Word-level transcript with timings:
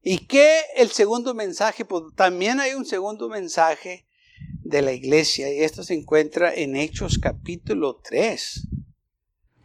¿Y 0.00 0.26
qué 0.26 0.60
el 0.76 0.90
segundo 0.90 1.34
mensaje? 1.34 1.84
Pues 1.84 2.04
también 2.14 2.60
hay 2.60 2.74
un 2.74 2.84
segundo 2.84 3.28
mensaje 3.28 4.06
de 4.62 4.82
la 4.82 4.92
iglesia 4.92 5.52
y 5.52 5.62
esto 5.62 5.82
se 5.82 5.94
encuentra 5.94 6.54
en 6.54 6.76
Hechos 6.76 7.18
capítulo 7.18 8.00
3. 8.02 8.68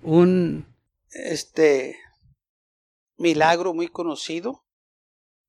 Un 0.01 0.65
este 1.11 1.97
milagro 3.17 3.73
muy 3.73 3.87
conocido. 3.87 4.65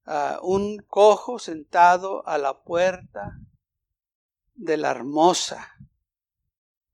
Ah, 0.05 0.39
un 0.43 0.79
cojo 0.87 1.39
sentado 1.39 2.27
a 2.29 2.37
la 2.37 2.63
puerta 2.63 3.41
de 4.55 4.77
la 4.77 4.91
hermosa, 4.91 5.73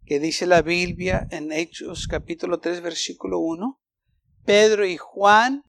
que 0.06 0.20
dice 0.20 0.46
la 0.46 0.62
Biblia 0.62 1.26
en 1.32 1.50
Hechos 1.50 2.06
capítulo 2.06 2.60
3 2.60 2.82
versículo 2.82 3.40
1. 3.40 3.80
Pedro 4.44 4.86
y 4.86 4.96
Juan 4.96 5.64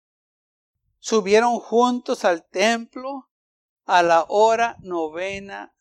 subieron 1.01 1.59
juntos 1.59 2.23
al 2.23 2.47
templo 2.47 3.27
a 3.85 4.03
la 4.03 4.25
hora 4.29 4.77
novena, 4.79 5.73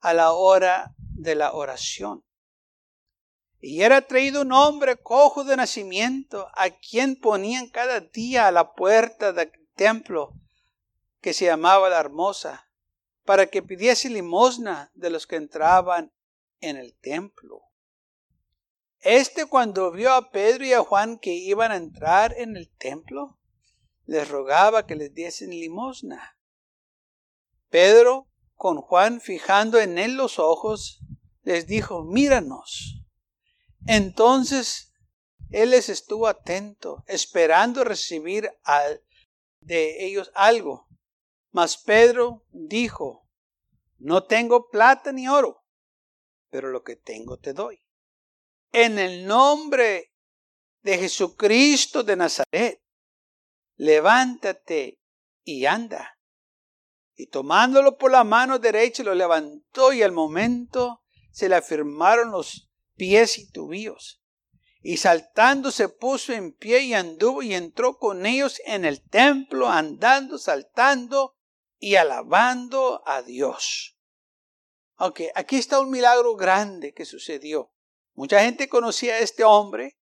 a 0.00 0.12
la 0.12 0.32
hora 0.32 0.94
de 0.98 1.34
la 1.34 1.52
oración. 1.52 2.22
Y 3.58 3.82
era 3.82 4.02
traído 4.02 4.42
un 4.42 4.52
hombre 4.52 4.98
cojo 4.98 5.44
de 5.44 5.56
nacimiento, 5.56 6.46
a 6.54 6.70
quien 6.70 7.16
ponían 7.16 7.68
cada 7.70 8.00
día 8.00 8.46
a 8.46 8.52
la 8.52 8.74
puerta 8.74 9.32
del 9.32 9.50
templo, 9.74 10.34
que 11.22 11.32
se 11.32 11.46
llamaba 11.46 11.88
la 11.88 11.98
hermosa, 11.98 12.70
para 13.24 13.46
que 13.46 13.62
pidiese 13.62 14.10
limosna 14.10 14.92
de 14.94 15.10
los 15.10 15.26
que 15.26 15.36
entraban 15.36 16.12
en 16.60 16.76
el 16.76 16.94
templo. 16.98 17.62
Este 19.00 19.46
cuando 19.46 19.90
vio 19.90 20.12
a 20.12 20.30
Pedro 20.30 20.66
y 20.66 20.74
a 20.74 20.82
Juan 20.82 21.18
que 21.18 21.32
iban 21.32 21.72
a 21.72 21.76
entrar 21.76 22.34
en 22.36 22.56
el 22.56 22.70
templo, 22.76 23.38
les 24.06 24.28
rogaba 24.28 24.86
que 24.86 24.94
les 24.94 25.12
diesen 25.12 25.50
limosna. 25.50 26.38
Pedro, 27.68 28.28
con 28.54 28.80
Juan 28.80 29.20
fijando 29.20 29.78
en 29.78 29.98
él 29.98 30.14
los 30.14 30.38
ojos, 30.38 31.00
les 31.42 31.66
dijo, 31.66 32.04
míranos. 32.04 33.04
Entonces 33.86 34.92
él 35.50 35.70
les 35.70 35.88
estuvo 35.88 36.26
atento, 36.26 37.04
esperando 37.06 37.84
recibir 37.84 38.50
de 39.60 40.06
ellos 40.06 40.30
algo. 40.34 40.88
Mas 41.50 41.76
Pedro 41.76 42.44
dijo, 42.50 43.28
no 43.98 44.24
tengo 44.24 44.68
plata 44.68 45.12
ni 45.12 45.28
oro, 45.28 45.64
pero 46.50 46.70
lo 46.70 46.82
que 46.82 46.96
tengo 46.96 47.38
te 47.38 47.52
doy. 47.52 47.80
En 48.72 48.98
el 48.98 49.26
nombre 49.26 50.12
de 50.82 50.98
Jesucristo 50.98 52.02
de 52.02 52.16
Nazaret, 52.16 52.80
levántate 53.76 55.00
y 55.44 55.66
anda. 55.66 56.18
Y 57.14 57.28
tomándolo 57.28 57.96
por 57.96 58.10
la 58.10 58.24
mano 58.24 58.58
derecha 58.58 59.02
lo 59.02 59.14
levantó 59.14 59.92
y 59.92 60.02
al 60.02 60.12
momento 60.12 61.02
se 61.30 61.48
le 61.48 61.56
afirmaron 61.56 62.30
los 62.30 62.68
pies 62.94 63.38
y 63.38 63.50
tubillos. 63.50 64.22
Y 64.82 64.98
saltando 64.98 65.70
se 65.70 65.88
puso 65.88 66.32
en 66.32 66.52
pie 66.52 66.80
y 66.80 66.94
anduvo 66.94 67.42
y 67.42 67.54
entró 67.54 67.98
con 67.98 68.24
ellos 68.26 68.60
en 68.66 68.84
el 68.84 69.02
templo, 69.02 69.68
andando, 69.68 70.38
saltando 70.38 71.34
y 71.78 71.96
alabando 71.96 73.02
a 73.06 73.22
Dios. 73.22 73.96
Ok, 74.98 75.22
aquí 75.34 75.56
está 75.56 75.80
un 75.80 75.90
milagro 75.90 76.36
grande 76.36 76.94
que 76.94 77.04
sucedió. 77.04 77.72
Mucha 78.14 78.40
gente 78.42 78.68
conocía 78.68 79.14
a 79.14 79.18
este 79.18 79.44
hombre, 79.44 79.95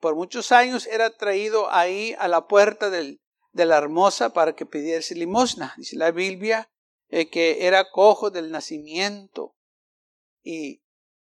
por 0.00 0.14
muchos 0.14 0.52
años 0.52 0.86
era 0.86 1.10
traído 1.10 1.70
ahí 1.72 2.14
a 2.18 2.28
la 2.28 2.46
puerta 2.46 2.90
del, 2.90 3.20
de 3.52 3.66
la 3.66 3.78
hermosa 3.78 4.32
para 4.32 4.54
que 4.54 4.66
pidiese 4.66 5.14
limosna. 5.14 5.74
Dice 5.76 5.96
la 5.96 6.10
Biblia 6.10 6.70
eh, 7.08 7.28
que 7.28 7.66
era 7.66 7.90
cojo 7.90 8.30
del 8.30 8.50
nacimiento. 8.50 9.54
Y 10.42 10.82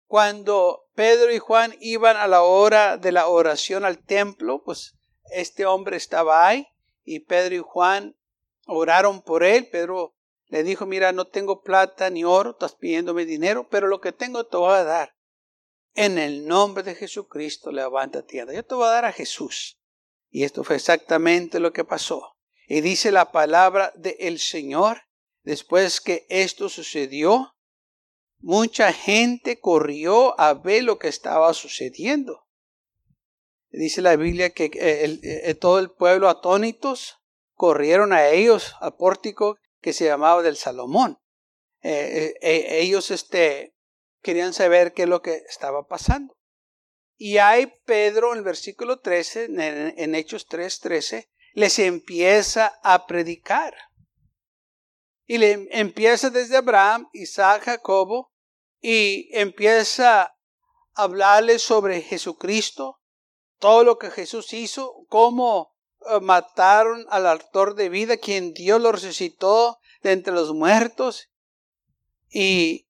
cuando 0.08 0.88
Pedro 0.94 1.34
y 1.34 1.40
Juan 1.40 1.76
iban 1.80 2.18
a 2.18 2.28
la 2.28 2.44
hora 2.44 2.98
de 2.98 3.12
la 3.12 3.28
oración 3.28 3.86
al 3.86 3.98
templo, 4.00 4.64
pues 4.64 4.96
este 5.32 5.66
hombre 5.66 5.98
estaba 5.98 6.48
ahí 6.48 6.68
y 7.04 7.22
Pedro 7.22 7.56
y 7.56 7.60
Juan 7.60 8.16
oraron 8.66 9.22
por 9.22 9.44
él. 9.44 9.68
Pedro 9.70 10.16
le 10.48 10.64
dijo, 10.64 10.86
mira, 10.86 11.12
no 11.12 11.28
tengo 11.28 11.62
plata 11.62 12.10
ni 12.10 12.24
oro, 12.24 12.52
estás 12.52 12.76
pidiéndome 12.76 13.26
dinero, 13.26 13.68
pero 13.70 13.88
lo 13.88 14.02
que 14.02 14.12
tengo 14.12 14.46
te 14.46 14.58
voy 14.58 14.74
a 14.74 14.84
dar 14.84 15.19
en 15.96 16.18
el 16.18 16.46
nombre 16.48 16.84
de 16.84 16.96
Jesucristo, 16.96 17.72
levántate. 17.72 18.38
Yo 18.38 18.66
te 18.66 18.76
voy 18.76 18.88
a 18.88 18.92
dar 18.92 19.06
a 19.06 19.12
Jesús. 19.12 19.80
Y 20.30 20.44
esto 20.44 20.64
fue 20.64 20.76
exactamente 20.76 21.60
lo 21.60 21.74
que 21.74 21.84
pasó. 21.84 22.36
Y 22.68 22.82
dice 22.82 23.12
la 23.12 23.32
palabra 23.32 23.92
del 23.96 24.40
Señor, 24.40 25.02
después 25.44 26.02
que 26.02 26.26
esto 26.30 26.70
sucedió, 26.70 27.56
mucha 28.40 28.94
gente 28.94 29.60
corrió 29.60 30.40
a 30.40 30.54
ver 30.54 30.84
lo 30.84 31.00
que 31.00 31.08
estaba 31.08 31.54
sucediendo. 31.54 32.46
Dice 33.72 34.02
la 34.02 34.16
Biblia 34.16 34.52
que 34.52 34.72
eh, 34.74 35.54
todo 35.56 35.80
el 35.80 35.92
pueblo 35.92 36.30
atónitos 36.30 37.20
corrieron 37.54 38.14
a 38.14 38.30
ellos 38.30 38.76
al 38.80 38.96
pórtico 38.96 39.58
que 39.82 39.94
se 39.94 40.06
llamaba 40.06 40.42
del 40.42 40.58
Salomón. 40.58 41.20
Eh, 41.82 42.36
eh, 42.42 42.80
ellos 42.82 43.12
este, 43.12 43.74
querían 44.22 44.54
saber 44.54 44.94
qué 44.94 45.04
es 45.04 45.10
lo 45.10 45.22
que 45.22 45.44
estaba 45.48 45.88
pasando. 45.88 46.36
Y 47.18 47.38
hay 47.38 47.74
Pedro 47.86 48.32
en 48.32 48.40
el 48.40 48.44
versículo 48.44 49.00
13, 49.00 49.50
en, 49.98 50.16
Hechos 50.16 50.48
3, 50.48 50.80
13, 50.80 51.30
les 51.54 51.80
empieza 51.80 52.80
a 52.82 53.06
predicar. 53.08 53.76
Y 55.26 55.38
le 55.38 55.68
empieza 55.72 56.30
desde 56.30 56.58
Abraham, 56.58 57.10
Isaac, 57.12 57.64
Jacobo, 57.64 58.32
y 58.82 59.30
empieza 59.38 60.22
a 60.24 60.36
hablarles 60.94 61.62
sobre 61.62 62.02
Jesucristo, 62.02 63.02
todo 63.58 63.84
lo 63.84 63.98
que 63.98 64.12
Jesús 64.12 64.54
hizo, 64.54 65.06
cómo 65.10 65.76
eh, 66.10 66.22
mataron 66.22 67.06
al 67.10 67.28
autor 67.28 67.76
de 67.76 67.90
vida, 67.90 68.16
quien 68.16 68.54
Dios 68.54 68.82
lo 68.82 68.94
resucitó 68.94 69.80
de 70.02 70.14
entre 70.14 70.34
los 70.34 70.54
muertos, 70.54 71.30
y 72.32 72.89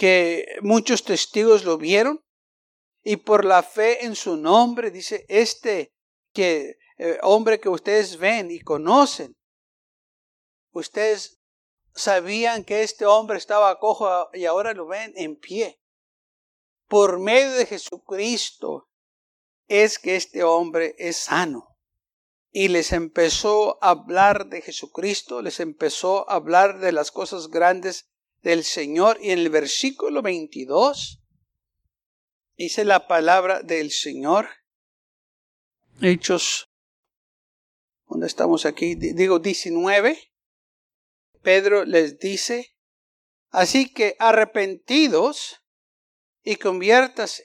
que 0.00 0.56
muchos 0.62 1.04
testigos 1.04 1.66
lo 1.66 1.76
vieron 1.76 2.24
y 3.04 3.16
por 3.16 3.44
la 3.44 3.62
fe 3.62 4.06
en 4.06 4.16
su 4.16 4.38
nombre, 4.38 4.90
dice, 4.90 5.26
este 5.28 5.92
que, 6.32 6.78
eh, 6.96 7.18
hombre 7.20 7.60
que 7.60 7.68
ustedes 7.68 8.16
ven 8.16 8.50
y 8.50 8.60
conocen, 8.60 9.36
ustedes 10.72 11.38
sabían 11.94 12.64
que 12.64 12.82
este 12.82 13.04
hombre 13.04 13.36
estaba 13.36 13.78
cojo 13.78 14.30
y 14.32 14.46
ahora 14.46 14.72
lo 14.72 14.86
ven 14.86 15.12
en 15.16 15.36
pie. 15.36 15.78
Por 16.88 17.18
medio 17.18 17.50
de 17.50 17.66
Jesucristo 17.66 18.88
es 19.68 19.98
que 19.98 20.16
este 20.16 20.44
hombre 20.44 20.94
es 20.96 21.18
sano. 21.18 21.76
Y 22.50 22.68
les 22.68 22.92
empezó 22.92 23.76
a 23.84 23.90
hablar 23.90 24.46
de 24.46 24.62
Jesucristo, 24.62 25.42
les 25.42 25.60
empezó 25.60 26.28
a 26.30 26.36
hablar 26.36 26.78
de 26.78 26.92
las 26.92 27.10
cosas 27.10 27.48
grandes 27.48 28.10
del 28.42 28.64
Señor. 28.64 29.18
Y 29.20 29.30
en 29.30 29.38
el 29.38 29.50
versículo 29.50 30.22
22 30.22 31.20
dice 32.56 32.84
la 32.84 33.06
palabra 33.06 33.62
del 33.62 33.90
Señor. 33.90 34.48
Hechos, 36.00 36.70
¿dónde 38.06 38.26
estamos 38.26 38.66
aquí? 38.66 38.94
Digo 38.94 39.38
19. 39.38 40.18
Pedro 41.42 41.84
les 41.84 42.18
dice, 42.18 42.76
así 43.50 43.92
que 43.92 44.14
arrepentidos 44.18 45.62
y 46.42 46.56
conviértase 46.56 47.44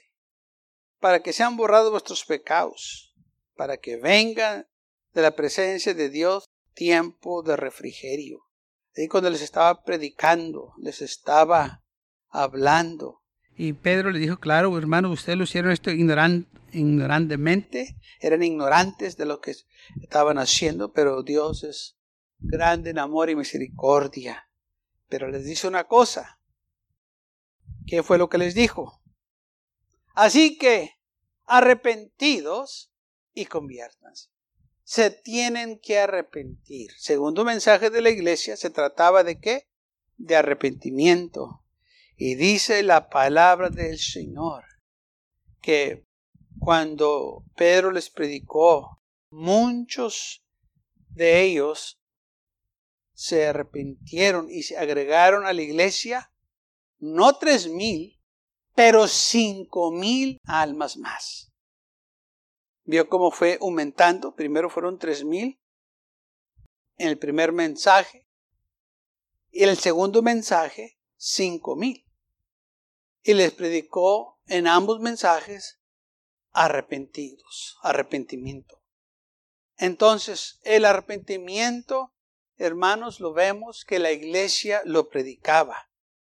para 0.98 1.22
que 1.22 1.32
sean 1.32 1.56
borrados 1.56 1.90
vuestros 1.90 2.24
pecados, 2.24 3.14
para 3.54 3.78
que 3.78 3.96
venga 3.96 4.68
de 5.12 5.22
la 5.22 5.34
presencia 5.34 5.94
de 5.94 6.10
Dios 6.10 6.44
tiempo 6.74 7.42
de 7.42 7.56
refrigerio 7.56 8.45
Ahí 8.96 9.08
cuando 9.08 9.28
les 9.28 9.42
estaba 9.42 9.84
predicando, 9.84 10.72
les 10.78 11.02
estaba 11.02 11.82
hablando. 12.30 13.22
Y 13.54 13.74
Pedro 13.74 14.10
le 14.10 14.18
dijo, 14.18 14.38
claro, 14.38 14.76
hermano, 14.78 15.10
ustedes 15.10 15.36
lo 15.36 15.44
hicieron 15.44 15.70
esto 15.70 15.90
ignorantemente, 15.90 17.96
eran 18.20 18.42
ignorantes 18.42 19.16
de 19.16 19.26
lo 19.26 19.40
que 19.40 19.54
estaban 20.00 20.38
haciendo, 20.38 20.92
pero 20.92 21.22
Dios 21.22 21.64
es 21.64 21.96
grande 22.38 22.90
en 22.90 22.98
amor 22.98 23.30
y 23.30 23.36
misericordia. 23.36 24.48
Pero 25.08 25.28
les 25.28 25.44
dice 25.44 25.68
una 25.68 25.84
cosa. 25.84 26.40
¿Qué 27.86 28.02
fue 28.02 28.18
lo 28.18 28.28
que 28.28 28.38
les 28.38 28.54
dijo? 28.54 29.00
Así 30.14 30.58
que 30.58 30.92
arrepentidos 31.44 32.90
y 33.32 33.46
conviértanse. 33.46 34.30
Se 34.88 35.10
tienen 35.10 35.80
que 35.80 35.98
arrepentir. 35.98 36.92
Segundo 36.96 37.44
mensaje 37.44 37.90
de 37.90 38.00
la 38.00 38.10
iglesia 38.10 38.56
se 38.56 38.70
trataba 38.70 39.24
de 39.24 39.40
qué? 39.40 39.66
De 40.16 40.36
arrepentimiento. 40.36 41.64
Y 42.16 42.36
dice 42.36 42.84
la 42.84 43.08
palabra 43.08 43.68
del 43.68 43.98
Señor 43.98 44.64
que 45.60 46.06
cuando 46.60 47.44
Pedro 47.56 47.90
les 47.90 48.10
predicó, 48.10 49.02
muchos 49.28 50.44
de 51.08 51.42
ellos 51.42 52.00
se 53.12 53.48
arrepintieron 53.48 54.48
y 54.48 54.62
se 54.62 54.78
agregaron 54.78 55.46
a 55.46 55.52
la 55.52 55.62
iglesia, 55.62 56.30
no 57.00 57.36
tres 57.38 57.66
mil, 57.66 58.20
pero 58.76 59.08
cinco 59.08 59.90
mil 59.90 60.38
almas 60.44 60.96
más. 60.96 61.52
Vio 62.86 63.08
cómo 63.08 63.30
fue 63.30 63.58
aumentando. 63.60 64.34
Primero 64.34 64.70
fueron 64.70 64.98
tres 64.98 65.24
mil 65.24 65.60
en 66.96 67.08
el 67.08 67.18
primer 67.18 67.52
mensaje. 67.52 68.26
Y 69.50 69.64
en 69.64 69.70
el 69.70 69.78
segundo 69.78 70.22
mensaje, 70.22 70.98
cinco 71.16 71.76
mil. 71.76 72.06
Y 73.22 73.34
les 73.34 73.52
predicó 73.52 74.40
en 74.46 74.68
ambos 74.68 75.00
mensajes 75.00 75.80
arrepentidos, 76.52 77.76
arrepentimiento. 77.82 78.80
Entonces, 79.76 80.60
el 80.62 80.84
arrepentimiento, 80.84 82.14
hermanos, 82.56 83.20
lo 83.20 83.32
vemos 83.32 83.84
que 83.84 83.98
la 83.98 84.12
iglesia 84.12 84.80
lo 84.84 85.08
predicaba. 85.08 85.90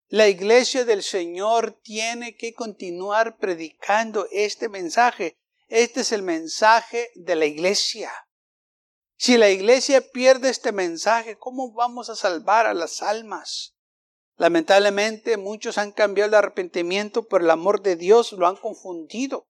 La 0.08 0.28
iglesia 0.28 0.84
del 0.84 1.02
Señor 1.02 1.72
tiene 1.82 2.36
que 2.36 2.54
continuar 2.54 3.36
predicando 3.38 4.28
este 4.30 4.68
mensaje. 4.68 5.36
Este 5.74 6.02
es 6.02 6.12
el 6.12 6.22
mensaje 6.22 7.10
de 7.16 7.34
la 7.34 7.46
iglesia. 7.46 8.12
Si 9.16 9.36
la 9.36 9.50
iglesia 9.50 10.08
pierde 10.12 10.48
este 10.48 10.70
mensaje, 10.70 11.36
¿cómo 11.36 11.72
vamos 11.72 12.08
a 12.10 12.14
salvar 12.14 12.66
a 12.66 12.74
las 12.74 13.02
almas? 13.02 13.74
Lamentablemente 14.36 15.36
muchos 15.36 15.76
han 15.76 15.90
cambiado 15.90 16.28
el 16.28 16.34
arrepentimiento 16.36 17.26
por 17.26 17.42
el 17.42 17.50
amor 17.50 17.82
de 17.82 17.96
Dios, 17.96 18.30
lo 18.30 18.46
han 18.46 18.54
confundido. 18.54 19.48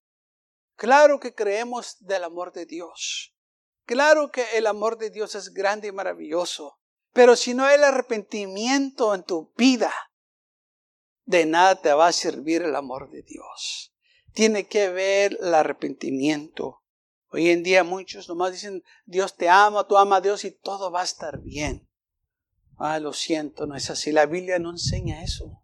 Claro 0.77 1.21
que 1.21 1.35
creemos 1.35 1.99
del 2.01 2.25
amor 2.25 2.55
de 2.55 2.65
Dios. 2.65 3.37
Claro 3.85 4.31
que 4.31 4.47
el 4.55 4.67
amor 4.67 4.97
de 4.97 5.11
Dios 5.11 5.35
es 5.35 5.53
grande 5.53 5.89
y 5.89 5.93
maravilloso. 5.93 6.79
Pero 7.13 7.37
si 7.37 7.53
no 7.53 7.67
hay 7.67 7.75
el 7.75 7.85
arrepentimiento 7.85 9.15
en 9.15 9.25
tu 9.25 9.53
vida, 9.59 9.93
de 11.27 11.45
nada 11.45 11.75
te 11.83 11.93
va 11.93 12.07
a 12.07 12.13
servir 12.13 12.63
el 12.63 12.77
amor 12.77 13.11
de 13.11 13.21
Dios. 13.21 13.94
Tiene 14.35 14.67
que 14.67 14.89
ver 14.91 15.39
el 15.41 15.55
arrepentimiento. 15.55 16.83
Hoy 17.31 17.51
en 17.51 17.63
día 17.63 17.85
muchos 17.85 18.29
nomás 18.29 18.53
dicen, 18.53 18.83
Dios 19.07 19.37
te 19.37 19.49
ama, 19.49 19.87
tú 19.87 19.97
amas 19.97 20.19
a 20.19 20.21
Dios 20.23 20.45
y 20.45 20.51
todo 20.51 20.91
va 20.91 21.03
a 21.03 21.05
estar 21.05 21.41
bien. 21.41 21.89
Ah, 22.77 22.99
lo 22.99 23.13
siento, 23.13 23.67
no 23.67 23.77
es 23.77 23.91
así. 23.91 24.11
La 24.11 24.27
Biblia 24.27 24.59
no 24.59 24.71
enseña 24.71 25.23
eso. 25.23 25.63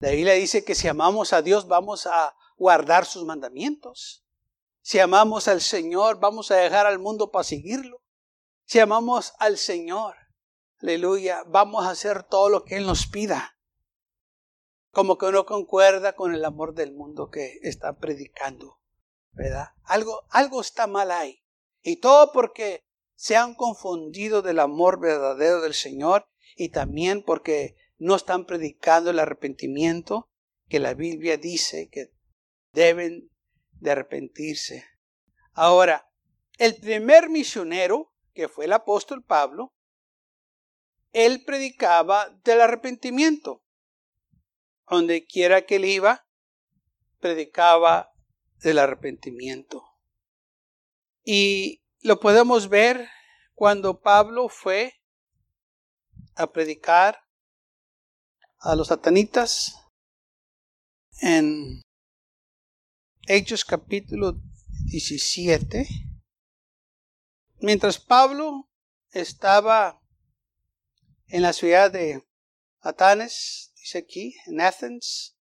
La 0.00 0.10
Biblia 0.10 0.34
dice 0.34 0.64
que 0.64 0.74
si 0.74 0.86
amamos 0.86 1.32
a 1.32 1.40
Dios 1.40 1.66
vamos 1.66 2.06
a 2.06 2.36
guardar 2.58 3.06
sus 3.06 3.24
mandamientos. 3.24 4.22
Si 4.82 4.98
amamos 4.98 5.48
al 5.48 5.62
Señor, 5.62 6.20
vamos 6.20 6.50
a 6.50 6.56
dejar 6.56 6.86
al 6.86 6.98
mundo 6.98 7.30
para 7.30 7.44
seguirlo. 7.44 8.02
Si 8.66 8.78
amamos 8.80 9.32
al 9.38 9.56
Señor, 9.56 10.14
aleluya, 10.82 11.42
vamos 11.46 11.86
a 11.86 11.90
hacer 11.90 12.22
todo 12.22 12.50
lo 12.50 12.64
que 12.64 12.76
Él 12.76 12.86
nos 12.86 13.06
pida. 13.06 13.57
Como 14.98 15.16
que 15.16 15.30
no 15.30 15.46
concuerda 15.46 16.16
con 16.16 16.34
el 16.34 16.44
amor 16.44 16.74
del 16.74 16.92
mundo 16.92 17.30
que 17.30 17.60
está 17.62 17.98
predicando, 17.98 18.80
¿verdad? 19.30 19.68
Algo, 19.84 20.24
algo 20.28 20.60
está 20.60 20.88
mal 20.88 21.12
ahí. 21.12 21.40
Y 21.82 22.00
todo 22.00 22.32
porque 22.32 22.82
se 23.14 23.36
han 23.36 23.54
confundido 23.54 24.42
del 24.42 24.58
amor 24.58 24.98
verdadero 24.98 25.60
del 25.60 25.74
Señor 25.74 26.26
y 26.56 26.70
también 26.70 27.22
porque 27.22 27.76
no 27.98 28.16
están 28.16 28.44
predicando 28.44 29.10
el 29.10 29.20
arrepentimiento 29.20 30.28
que 30.66 30.80
la 30.80 30.94
Biblia 30.94 31.36
dice 31.36 31.88
que 31.90 32.10
deben 32.72 33.30
de 33.74 33.92
arrepentirse. 33.92 34.84
Ahora, 35.52 36.10
el 36.56 36.74
primer 36.74 37.30
misionero, 37.30 38.12
que 38.34 38.48
fue 38.48 38.64
el 38.64 38.72
apóstol 38.72 39.22
Pablo, 39.22 39.72
él 41.12 41.44
predicaba 41.44 42.36
del 42.42 42.62
arrepentimiento. 42.62 43.62
Donde 44.90 45.26
quiera 45.26 45.66
que 45.66 45.76
él 45.76 45.84
iba, 45.84 46.26
predicaba 47.20 48.12
del 48.62 48.78
arrepentimiento. 48.78 49.84
Y 51.24 51.82
lo 52.00 52.20
podemos 52.20 52.68
ver 52.68 53.08
cuando 53.54 54.00
Pablo 54.00 54.48
fue 54.48 54.94
a 56.36 56.50
predicar 56.52 57.20
a 58.60 58.74
los 58.74 58.88
satanitas 58.88 59.74
en 61.20 61.82
Hechos 63.26 63.64
capítulo 63.64 64.40
17. 64.86 65.86
Mientras 67.60 67.98
Pablo 67.98 68.70
estaba 69.10 70.00
en 71.26 71.42
la 71.42 71.52
ciudad 71.52 71.90
de 71.90 72.26
Atanes, 72.80 73.67
aquí, 73.96 74.34
en 74.46 74.60
Athens, 74.60 75.38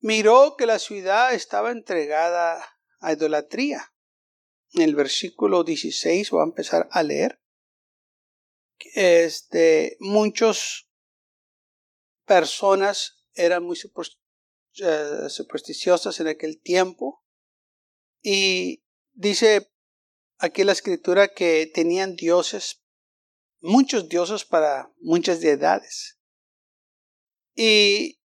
miró 0.00 0.56
que 0.56 0.66
la 0.66 0.78
ciudad 0.78 1.32
estaba 1.34 1.70
entregada 1.70 2.62
a 3.00 3.12
idolatría. 3.12 3.94
En 4.72 4.82
el 4.82 4.94
versículo 4.94 5.64
16 5.64 6.30
voy 6.30 6.40
a 6.40 6.44
empezar 6.44 6.88
a 6.90 7.02
leer. 7.02 7.40
Este, 8.94 9.96
muchas 10.00 10.88
personas 12.26 13.24
eran 13.34 13.64
muy 13.64 13.78
eh, 13.78 15.28
supersticiosas 15.28 16.20
en 16.20 16.28
aquel 16.28 16.60
tiempo. 16.60 17.24
Y 18.22 18.84
dice 19.12 19.70
aquí 20.38 20.64
la 20.64 20.72
escritura 20.72 21.28
que 21.28 21.70
tenían 21.72 22.16
dioses, 22.16 22.82
muchos 23.60 24.08
dioses 24.08 24.44
para 24.44 24.92
muchas 25.00 25.40
deidades. 25.40 26.18
Y 27.56 28.20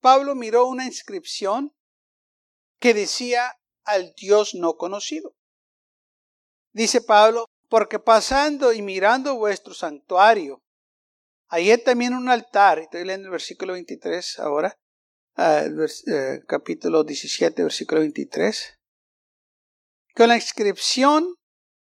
Pablo 0.00 0.34
miró 0.34 0.66
una 0.66 0.86
inscripción 0.86 1.72
que 2.80 2.94
decía 2.94 3.58
al 3.84 4.14
Dios 4.16 4.54
no 4.54 4.76
conocido. 4.76 5.34
Dice 6.72 7.02
Pablo, 7.02 7.44
porque 7.68 7.98
pasando 7.98 8.72
y 8.72 8.80
mirando 8.80 9.36
vuestro 9.36 9.74
santuario, 9.74 10.62
hay 11.48 11.76
también 11.78 12.14
un 12.14 12.28
altar, 12.28 12.78
estoy 12.78 13.04
leyendo 13.04 13.26
el 13.26 13.32
versículo 13.32 13.74
23 13.74 14.38
ahora, 14.38 14.74
eh, 15.36 16.40
capítulo 16.46 17.04
17, 17.04 17.62
versículo 17.62 18.00
23, 18.00 18.78
con 20.14 20.28
la 20.28 20.36
inscripción 20.36 21.34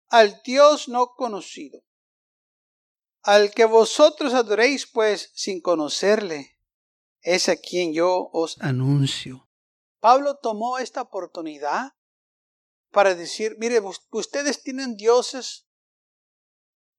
al 0.10 0.42
Dios 0.44 0.88
no 0.88 1.08
conocido, 1.16 1.82
al 3.28 3.52
que 3.52 3.66
vosotros 3.66 4.34
adoréis 4.34 4.88
pues 4.88 5.32
sin 5.36 5.60
conocerle, 5.60 6.58
es 7.20 7.50
a 7.50 7.58
quien 7.58 7.94
yo 7.94 8.30
os 8.32 8.58
anuncio. 8.62 9.50
Pablo 10.00 10.38
tomó 10.38 10.80
esta 10.80 11.02
oportunidad 11.02 11.92
para 12.90 13.16
decir, 13.16 13.58
mire, 13.60 13.82
ustedes 14.12 14.64
tienen 14.64 14.96
dioses 14.96 15.68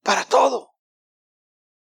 para 0.03 0.27
todo. 0.27 0.75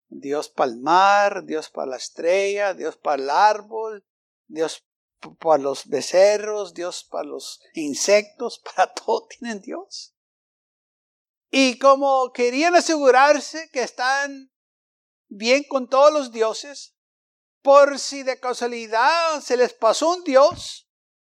Dios 0.08 0.48
para 0.48 0.72
el 0.72 0.78
mar, 0.78 1.44
Dios 1.44 1.70
para 1.70 1.92
la 1.92 1.98
estrella, 1.98 2.74
Dios 2.74 2.96
para 2.96 3.22
el 3.22 3.30
árbol, 3.30 4.08
Dios 4.48 4.88
para 5.40 5.62
los 5.62 5.88
becerros, 5.88 6.74
Dios 6.74 7.04
para 7.04 7.26
los 7.28 7.60
insectos, 7.74 8.60
para 8.60 8.94
todo 8.94 9.28
tienen 9.28 9.60
Dios. 9.60 10.16
Y 11.52 11.78
como 11.80 12.32
querían 12.32 12.76
asegurarse 12.76 13.70
que 13.72 13.84
están 13.84 14.52
bien 15.28 15.66
con 15.66 15.90
todos 15.90 16.12
los 16.14 16.32
dioses, 16.32 16.96
por 17.62 18.00
si 18.00 18.24
de 18.24 18.40
casualidad 18.40 19.42
se 19.42 19.58
les 19.58 19.74
pasó 19.74 20.10
un 20.10 20.24
dios, 20.24 20.90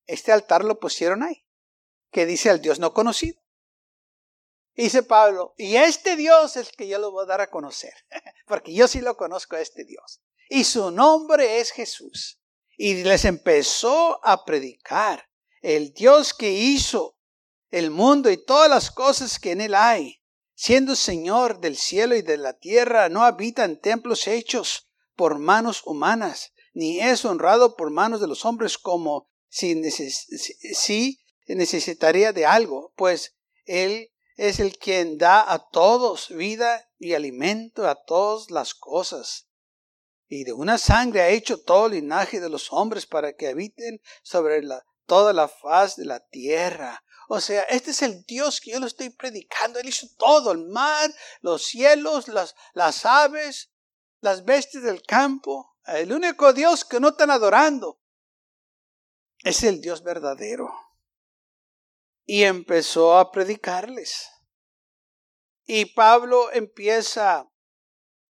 este 0.08 0.32
altar 0.32 0.64
lo 0.64 0.80
pusieron 0.80 1.22
ahí, 1.22 1.46
que 2.12 2.26
dice 2.26 2.50
al 2.50 2.62
Dios 2.62 2.80
no 2.80 2.94
conocido. 2.94 3.42
dice 4.74 5.04
Pablo, 5.04 5.54
y 5.58 5.76
este 5.76 6.16
Dios 6.16 6.56
es 6.56 6.70
el 6.70 6.76
que 6.76 6.88
yo 6.88 6.98
lo 6.98 7.12
voy 7.12 7.24
a 7.26 7.28
dar 7.28 7.42
a 7.42 7.50
conocer, 7.50 7.94
porque 8.48 8.74
yo 8.74 8.88
sí 8.88 9.02
lo 9.02 9.18
conozco 9.18 9.58
a 9.58 9.62
este 9.62 9.84
Dios. 9.84 10.22
Y 10.50 10.64
su 10.64 10.92
nombre 10.92 11.60
es 11.60 11.72
Jesús 11.72 12.40
y 12.78 13.04
les 13.04 13.26
empezó 13.26 14.26
a 14.26 14.46
predicar 14.46 15.30
el 15.62 15.94
Dios 15.94 16.34
que 16.34 16.52
hizo 16.52 17.15
el 17.76 17.92
mundo 17.92 18.32
y 18.32 18.38
todas 18.38 18.70
las 18.70 18.90
cosas 18.90 19.38
que 19.38 19.52
en 19.52 19.60
él 19.60 19.76
hay. 19.76 20.22
siendo 20.58 20.96
Señor 20.96 21.60
del 21.60 21.76
cielo 21.76 22.16
y 22.16 22.22
de 22.22 22.38
la 22.38 22.54
tierra, 22.54 23.10
no 23.10 23.26
habita 23.26 23.66
en 23.66 23.78
templos 23.82 24.28
hechos 24.28 24.88
por 25.18 25.40
manos 25.40 25.82
humanas, 25.86 26.54
ni 26.74 27.02
es 27.02 27.26
honrado 27.26 27.76
por 27.76 27.92
manos 27.92 28.22
de 28.22 28.28
los 28.28 28.46
hombres 28.46 28.78
como 28.78 29.30
si, 29.50 29.76
necesitaría 31.48 32.32
de 32.32 32.46
algo, 32.46 32.94
pues 32.96 33.36
Él 33.66 34.10
es 34.38 34.62
el 34.62 34.78
quien 34.78 35.18
da 35.18 35.52
a 35.52 35.68
todos 35.68 36.30
vida 36.30 36.90
y 36.98 37.14
alimento 37.14 37.90
a 37.90 37.96
todas 38.06 38.50
las 38.52 38.74
cosas. 38.74 39.50
Y 40.30 40.46
de 40.46 40.54
una 40.54 40.78
sangre 40.78 41.24
ha 41.24 41.30
hecho 41.30 41.62
todo 41.62 41.88
el 41.88 41.94
linaje 41.94 42.40
de 42.40 42.48
los 42.50 42.72
hombres 42.72 43.06
para 43.06 43.34
que 43.34 43.50
habiten 43.50 44.00
sobre 44.24 44.62
toda 45.06 45.34
la 45.34 45.50
faz 45.50 45.98
de 45.98 46.06
la 46.06 46.22
tierra. 46.22 47.04
O 47.28 47.42
sea, 47.42 47.64
este 47.64 47.92
es 47.92 48.02
el 48.02 48.24
Dios 48.24 48.62
que 48.62 48.72
yo 48.72 48.80
lo 48.80 48.88
estoy 48.88 49.10
predicando. 49.10 49.80
Él 49.80 49.90
hizo 49.90 50.08
todo, 50.18 50.52
el 50.52 50.66
mar, 50.68 51.14
los 51.42 51.66
cielos, 51.66 52.28
las, 52.28 52.56
las 52.74 53.06
aves, 53.06 53.72
las 54.22 54.46
bestias 54.46 54.84
del 54.84 55.02
campo. 55.04 55.78
El 55.86 56.14
único 56.14 56.54
Dios 56.54 56.86
que 56.86 57.00
no 57.00 57.10
están 57.10 57.32
adorando 57.32 58.00
es 59.44 59.64
el 59.64 59.82
Dios 59.82 60.04
verdadero. 60.04 60.72
Y 62.26 62.44
empezó 62.44 63.18
a 63.18 63.32
predicarles. 63.32 64.30
Y 65.66 65.86
Pablo 65.86 66.52
empieza 66.52 67.38
a 67.38 67.50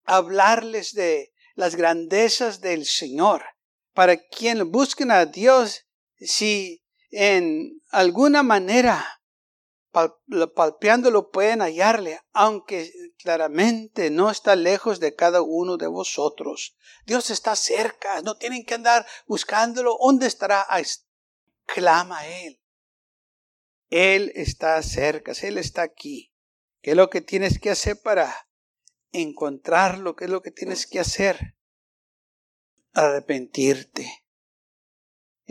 hablarles 0.05 0.93
de 0.93 1.33
las 1.55 1.75
grandezas 1.75 2.61
del 2.61 2.85
Señor. 2.85 3.43
Para 3.93 4.17
quien 4.17 4.71
busquen 4.71 5.11
a 5.11 5.25
Dios, 5.25 5.85
si 6.17 6.81
en 7.11 7.81
alguna 7.89 8.43
manera 8.43 9.21
palpeándolo 9.91 11.31
pueden 11.31 11.61
hallarle, 11.61 12.21
aunque 12.31 12.91
claramente 13.17 14.09
no 14.09 14.31
está 14.31 14.55
lejos 14.55 14.99
de 14.99 15.15
cada 15.15 15.41
uno 15.41 15.77
de 15.77 15.87
vosotros. 15.87 16.77
Dios 17.05 17.29
está 17.29 17.55
cerca, 17.55 18.21
no 18.21 18.37
tienen 18.37 18.65
que 18.65 18.75
andar 18.75 19.05
buscándolo. 19.27 19.97
¿Dónde 20.01 20.27
estará? 20.27 20.65
Clama 21.65 22.25
Él. 22.25 22.61
Él 23.89 24.31
está 24.35 24.81
cerca, 24.81 25.33
Él 25.41 25.57
está 25.57 25.81
aquí. 25.81 26.33
¿Qué 26.81 26.91
es 26.91 26.97
lo 26.97 27.09
que 27.09 27.21
tienes 27.21 27.59
que 27.59 27.69
hacer 27.69 28.01
para 28.01 28.33
encontrarlo? 29.11 30.15
¿Qué 30.15 30.25
es 30.25 30.31
lo 30.31 30.41
que 30.41 30.51
tienes 30.51 30.87
que 30.87 30.99
hacer? 30.99 31.55
Arrepentirte. 32.93 34.20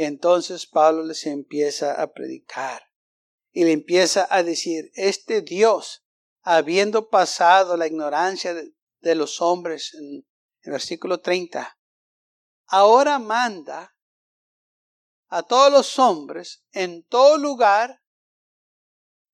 Entonces 0.03 0.67
Pablo 0.67 1.05
les 1.05 1.27
empieza 1.27 2.01
a 2.01 2.11
predicar 2.15 2.91
y 3.53 3.65
le 3.65 3.73
empieza 3.73 4.27
a 4.31 4.43
decir, 4.43 4.91
este 4.95 5.43
Dios, 5.43 6.07
habiendo 6.41 7.11
pasado 7.11 7.77
la 7.77 7.87
ignorancia 7.87 8.55
de, 8.55 9.15
los 9.15 9.43
hombres 9.43 9.93
en 9.93 10.27
el 10.63 10.73
versículo 10.73 11.21
30, 11.21 11.79
ahora 12.69 13.19
manda 13.19 13.95
a 15.29 15.43
todos 15.43 15.71
los 15.71 15.99
hombres 15.99 16.65
en 16.73 17.03
todo 17.05 17.37
lugar 17.37 18.03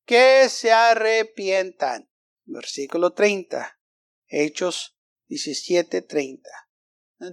que 0.05 0.49
se 0.49 0.73
arrepientan. 0.73 2.09
Versículo 2.43 3.13
30, 3.13 3.79
Hechos 4.25 4.97
17, 5.27 6.01
30. 6.01 6.49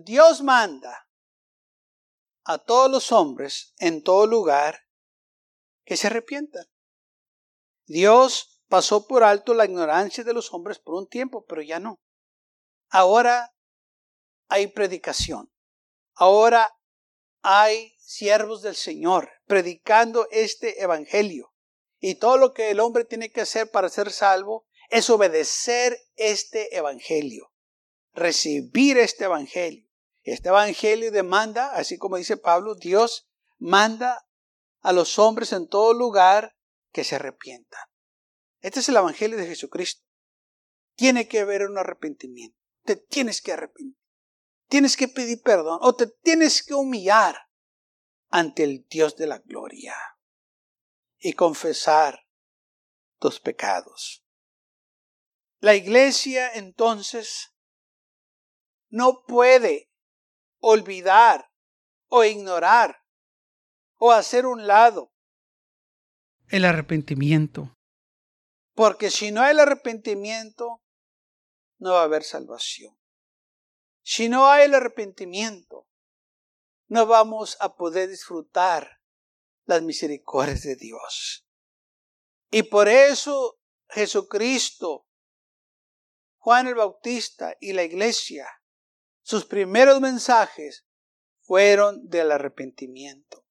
Dios 0.05 0.41
manda 0.41 1.09
a 2.45 2.59
todos 2.59 2.91
los 2.91 3.13
hombres 3.13 3.75
en 3.79 4.03
todo 4.03 4.27
lugar 4.27 4.87
que 5.85 5.97
se 5.97 6.07
arrepientan. 6.07 6.67
Dios 7.87 8.63
pasó 8.69 9.07
por 9.07 9.25
alto 9.25 9.55
la 9.55 9.65
ignorancia 9.65 10.25
de 10.25 10.35
los 10.35 10.53
hombres 10.53 10.79
por 10.79 10.95
un 10.95 11.09
tiempo, 11.09 11.45
pero 11.47 11.63
ya 11.63 11.79
no. 11.79 12.01
Ahora 12.89 13.55
hay 14.49 14.69
predicación. 14.69 15.53
Ahora 16.15 16.77
hay 17.43 17.95
siervos 17.99 18.63
del 18.63 18.77
Señor 18.77 19.31
predicando 19.47 20.29
este 20.31 20.83
evangelio. 20.83 21.53
Y 21.99 22.17
todo 22.17 22.37
lo 22.37 22.53
que 22.53 22.71
el 22.71 22.81
hombre 22.81 23.05
tiene 23.05 23.31
que 23.31 23.41
hacer 23.41 23.71
para 23.71 23.89
ser 23.89 24.13
salvo 24.13 24.67
es 24.91 25.09
obedecer 25.11 25.99
este 26.17 26.77
evangelio, 26.77 27.53
recibir 28.13 28.99
este 28.99 29.25
evangelio. 29.25 29.84
Este 30.25 30.49
evangelio 30.49 31.13
demanda, 31.13 31.71
así 31.75 31.99
como 31.99 32.17
dice 32.17 32.39
Pablo, 32.39 32.75
Dios 32.75 33.29
manda 33.59 34.27
a 34.81 34.93
los 34.93 35.19
hombres 35.19 35.53
en 35.53 35.69
todo 35.69 35.93
lugar 35.93 36.57
que 36.93 37.05
se 37.05 37.17
arrepientan. 37.17 37.83
Este 38.61 38.81
es 38.81 38.89
el 38.89 38.97
evangelio 38.97 39.37
de 39.37 39.47
Jesucristo. 39.47 40.03
Tiene 40.97 41.29
que 41.29 41.41
haber 41.41 41.63
un 41.63 41.77
arrepentimiento. 41.77 42.59
Te 42.85 42.97
tienes 42.97 43.43
que 43.43 43.53
arrepentir. 43.53 44.01
Tienes 44.69 44.97
que 44.97 45.09
pedir 45.09 45.43
perdón 45.43 45.79
o 45.83 45.95
te 45.95 46.07
tienes 46.07 46.63
que 46.63 46.75
humillar 46.75 47.37
ante 48.31 48.65
el 48.65 48.87
Dios 48.89 49.17
de 49.17 49.27
la 49.27 49.39
gloria 49.39 49.95
y 51.19 51.35
confesar 51.35 52.27
tus 53.19 53.41
pecados. 53.41 54.25
La 55.61 55.75
iglesia 55.75 56.51
entonces 56.55 57.55
no 58.89 59.25
puede 59.27 59.91
olvidar 60.67 61.51
o 62.09 62.25
ignorar 62.25 63.03
o 63.99 64.13
hacer 64.13 64.47
un 64.47 64.67
lado 64.67 65.15
el 66.49 66.65
arrepentimiento. 66.65 67.77
Porque 68.75 69.11
si 69.11 69.33
no 69.33 69.43
hay 69.43 69.53
el 69.53 69.61
arrepentimiento, 69.61 70.83
no 71.79 71.93
va 71.93 72.01
a 72.01 72.05
haber 72.05 72.23
salvación. 72.23 72.97
Si 74.03 74.29
no 74.29 74.49
hay 74.49 74.67
el 74.67 74.75
arrepentimiento, 74.75 75.89
no 76.89 77.07
vamos 77.07 77.57
a 77.61 77.77
poder 77.77 78.09
disfrutar 78.09 79.01
las 79.65 79.83
misericordias 79.83 80.63
de 80.63 80.77
Dios. 80.77 81.47
Y 82.51 82.65
por 82.65 82.89
eso 82.89 83.59
Jesucristo, 83.89 85.07
Juan 86.37 86.67
el 86.67 86.75
Bautista 86.75 87.57
y 87.61 87.73
la 87.73 87.85
iglesia 87.85 88.47
sus 89.25 89.47
primeros 89.47 90.03
mensajes 90.03 90.85
fueron 91.41 92.09
del 92.09 92.31
arrepentimiento. 92.31 93.45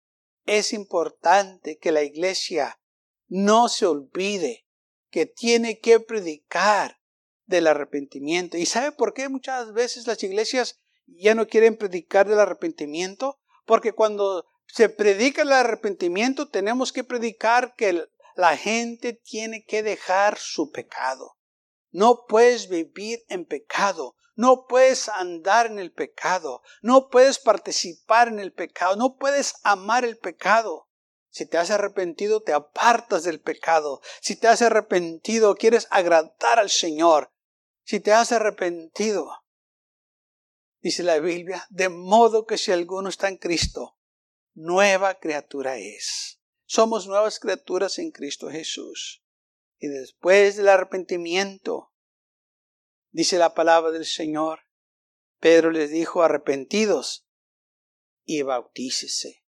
Es 0.45 0.71
importante 0.71 1.79
que 1.79 1.91
la 1.91 2.03
iglesia 2.03 2.79
no 3.27 3.67
se 3.69 3.87
olvide 3.87 4.67
que 5.09 5.25
tiene 5.25 5.79
que 5.79 5.99
predicar 5.99 6.99
del 7.47 7.65
arrepentimiento. 7.65 8.55
¿Y 8.57 8.67
sabe 8.67 8.91
por 8.91 9.15
qué 9.15 9.29
muchas 9.29 9.73
veces 9.73 10.05
las 10.05 10.21
iglesias 10.23 10.79
ya 11.07 11.33
no 11.33 11.47
quieren 11.47 11.75
predicar 11.75 12.29
del 12.29 12.39
arrepentimiento? 12.39 13.39
Porque 13.65 13.93
cuando 13.93 14.45
se 14.67 14.89
predica 14.89 15.41
el 15.41 15.51
arrepentimiento 15.51 16.49
tenemos 16.49 16.93
que 16.93 17.03
predicar 17.03 17.73
que 17.75 18.07
la 18.35 18.57
gente 18.57 19.13
tiene 19.13 19.65
que 19.65 19.81
dejar 19.81 20.37
su 20.37 20.71
pecado. 20.71 21.35
No 21.89 22.25
puedes 22.27 22.69
vivir 22.69 23.23
en 23.27 23.45
pecado. 23.45 24.15
No 24.35 24.65
puedes 24.67 25.09
andar 25.09 25.67
en 25.67 25.79
el 25.79 25.91
pecado, 25.91 26.63
no 26.81 27.09
puedes 27.09 27.39
participar 27.39 28.27
en 28.27 28.39
el 28.39 28.51
pecado, 28.51 28.95
no 28.95 29.15
puedes 29.17 29.55
amar 29.63 30.05
el 30.05 30.17
pecado. 30.17 30.89
Si 31.29 31.47
te 31.47 31.57
has 31.57 31.71
arrepentido, 31.71 32.41
te 32.43 32.53
apartas 32.53 33.23
del 33.23 33.41
pecado. 33.41 34.01
Si 34.21 34.35
te 34.35 34.47
has 34.47 34.61
arrepentido, 34.61 35.55
quieres 35.55 35.87
agradar 35.89 36.59
al 36.59 36.69
Señor. 36.69 37.31
Si 37.83 37.99
te 37.99 38.13
has 38.13 38.31
arrepentido, 38.31 39.43
dice 40.79 41.03
la 41.03 41.19
Biblia, 41.19 41.65
de 41.69 41.89
modo 41.89 42.45
que 42.45 42.57
si 42.57 42.71
alguno 42.71 43.09
está 43.09 43.29
en 43.29 43.37
Cristo, 43.37 43.97
nueva 44.53 45.19
criatura 45.19 45.77
es. 45.77 46.39
Somos 46.65 47.07
nuevas 47.07 47.39
criaturas 47.39 47.99
en 47.99 48.11
Cristo 48.11 48.49
Jesús. 48.49 49.23
Y 49.79 49.87
después 49.87 50.55
del 50.55 50.69
arrepentimiento, 50.69 51.92
Dice 53.13 53.37
la 53.37 53.53
palabra 53.53 53.91
del 53.91 54.07
Señor. 54.07 54.61
Pedro 55.39 55.69
les 55.69 55.91
dijo, 55.91 56.23
arrepentidos 56.23 57.27
y 58.25 58.41
bautícese. 58.41 59.45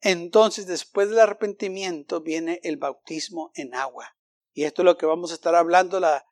Entonces, 0.00 0.66
después 0.66 1.08
del 1.08 1.20
arrepentimiento, 1.20 2.20
viene 2.20 2.58
el 2.64 2.78
bautismo 2.78 3.52
en 3.54 3.74
agua. 3.76 4.16
Y 4.52 4.64
esto 4.64 4.82
es 4.82 4.86
lo 4.86 4.98
que 4.98 5.06
vamos 5.06 5.30
a 5.30 5.34
estar 5.34 5.54
hablando 5.54 6.00
la 6.00 6.26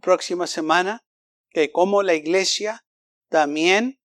próxima 0.00 0.46
semana, 0.46 1.04
que 1.50 1.70
como 1.70 2.02
la 2.02 2.14
iglesia 2.14 2.86
también, 3.28 4.00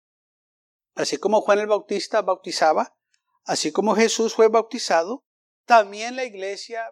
así 0.95 1.19
como 1.19 1.43
Juan 1.43 1.59
el 1.59 1.67
Bautista 1.67 2.23
bautizaba, 2.23 2.97
así 3.45 3.71
como 3.71 3.95
Jesús 3.95 4.35
fue 4.35 4.49
bautizado, 4.49 5.27
también 5.67 6.17
la 6.17 6.25
iglesia 6.25 6.91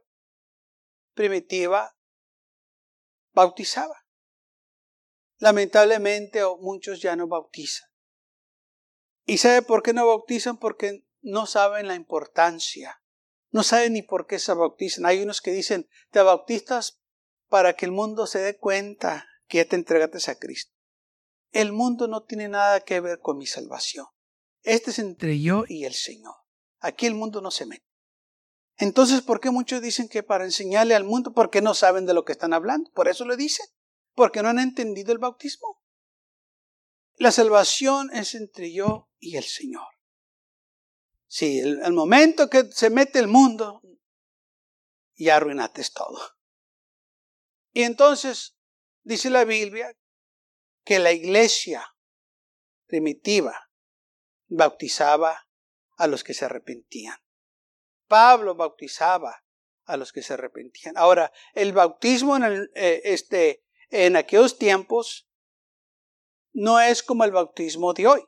primitiva 1.15 1.97
bautizaba. 3.33 4.06
Lamentablemente 5.39 6.43
muchos 6.61 7.01
ya 7.01 7.17
no 7.17 7.27
bautizan. 7.27 7.89
¿Y 9.25 9.39
sabe 9.39 9.63
por 9.63 9.83
qué 9.83 9.93
no 9.93 10.07
bautizan? 10.07 10.59
Porque 10.59 11.05
no 11.21 11.47
saben 11.47 11.89
la 11.89 11.95
importancia. 11.95 13.03
No 13.51 13.63
saben 13.63 13.95
ni 13.95 14.03
por 14.03 14.27
qué 14.27 14.39
se 14.39 14.55
bautizan. 14.55 15.07
Hay 15.07 15.23
unos 15.23 15.41
que 15.41 15.51
dicen, 15.51 15.89
te 16.11 16.23
bautizas 16.23 17.01
para 17.49 17.75
que 17.75 17.87
el 17.87 17.93
mundo 17.93 18.27
se 18.27 18.39
dé 18.39 18.57
cuenta 18.57 19.27
que 19.49 19.59
ya 19.59 19.65
te 19.65 19.77
entregaste 19.77 20.31
a 20.31 20.39
Cristo. 20.39 20.73
El 21.53 21.73
mundo 21.73 22.09
no 22.09 22.25
tiene 22.25 22.49
nada 22.49 22.81
que 22.81 23.01
ver 23.01 23.21
con 23.21 23.39
mi 23.39 23.47
salvación. 23.47 24.07
Este 24.63 24.91
es 24.91 24.99
entre 24.99 25.41
yo 25.41 25.65
y 25.69 25.85
el 25.85 25.95
Señor. 25.95 26.35
Aquí 26.81 27.07
el 27.07 27.15
mundo 27.15 27.41
no 27.41 27.51
se 27.51 27.67
mete. 27.67 27.87
Entonces, 28.79 29.23
¿por 29.23 29.41
qué 29.41 29.51
muchos 29.51 29.81
dicen 29.81 30.09
que 30.09 30.23
para 30.23 30.45
enseñarle 30.45 30.95
al 30.95 31.05
mundo? 31.05 31.33
Porque 31.33 31.63
no 31.63 31.73
saben 31.75 32.05
de 32.05 32.15
lo 32.15 32.25
que 32.25 32.33
están 32.33 32.53
hablando. 32.53 32.91
Por 32.93 33.09
eso 33.09 33.25
lo 33.25 33.37
dicen. 33.37 33.67
Porque 34.17 34.43
no 34.43 34.49
han 34.49 34.59
entendido 34.59 35.13
el 35.13 35.19
bautismo. 35.19 35.81
La 37.17 37.31
salvación 37.31 38.11
es 38.13 38.35
entre 38.35 38.73
yo 38.73 39.11
y 39.19 39.37
el 39.37 39.45
Señor. 39.45 39.87
Sí, 41.27 41.61
el, 41.61 41.93
momento 41.93 42.49
que 42.49 42.65
se 42.73 42.89
mete 42.89 43.19
el 43.19 43.29
mundo, 43.29 43.83
ya 45.17 45.37
arruinaste 45.37 45.83
todo. 45.95 46.19
Y 47.73 47.83
entonces 47.83 48.57
dice 49.03 49.29
la 49.29 49.45
Biblia 49.45 49.93
que 50.83 50.99
la 50.99 51.13
iglesia 51.13 51.95
primitiva 52.87 53.71
bautizaba 54.47 55.47
a 55.99 56.07
los 56.07 56.25
que 56.25 56.33
se 56.33 56.47
arrepentían. 56.47 57.19
Pablo 58.07 58.55
bautizaba 58.55 59.45
a 59.85 59.97
los 59.97 60.13
que 60.13 60.23
se 60.23 60.35
arrepentían. 60.35 60.97
Ahora, 60.97 61.33
el 61.55 61.73
bautismo 61.73 62.37
en, 62.37 62.45
el, 62.45 62.71
eh, 62.75 63.03
este, 63.05 63.66
en 63.91 64.17
aquellos 64.17 64.59
tiempos 64.59 65.29
no 66.53 66.81
es 66.81 67.03
como 67.03 67.25
el 67.25 67.33
bautismo 67.33 67.93
de 67.93 68.07
hoy. 68.07 68.25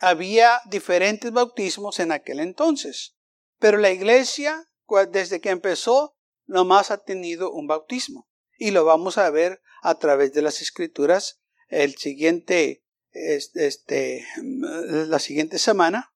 Había 0.00 0.60
diferentes 0.66 1.30
bautismos 1.30 2.00
en 2.00 2.12
aquel 2.12 2.40
entonces, 2.40 3.16
pero 3.58 3.78
la 3.78 3.90
iglesia, 3.90 4.68
desde 5.10 5.40
que 5.40 5.50
empezó, 5.50 6.16
nomás 6.46 6.90
ha 6.90 6.98
tenido 6.98 7.52
un 7.52 7.66
bautismo. 7.66 8.28
Y 8.58 8.70
lo 8.70 8.84
vamos 8.84 9.18
a 9.18 9.30
ver 9.30 9.60
a 9.82 9.94
través 9.96 10.32
de 10.32 10.42
las 10.42 10.60
escrituras 10.62 11.40
el 11.68 11.96
siguiente, 11.96 12.84
este, 13.12 14.26
la 14.42 15.18
siguiente 15.18 15.58
semana 15.58 16.12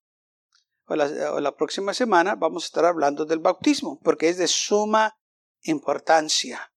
o 0.87 1.41
la, 1.41 1.57
próxima 1.57 1.95
semana 1.95 2.35
vamos 2.35 2.65
a 2.65 2.67
estar 2.67 2.85
hablando 2.85 3.25
del 3.25 3.39
bautismo, 3.39 4.01
porque 4.03 4.29
es 4.29 4.37
de 4.37 4.49
suma 4.49 5.19
importancia. 5.63 6.74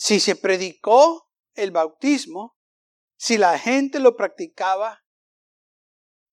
Si 0.00 0.18
se 0.18 0.34
predicó 0.34 1.28
el 1.52 1.72
bautismo, 1.72 2.56
si 3.18 3.36
la 3.36 3.58
gente 3.58 4.00
lo 4.00 4.16
practicaba, 4.16 5.04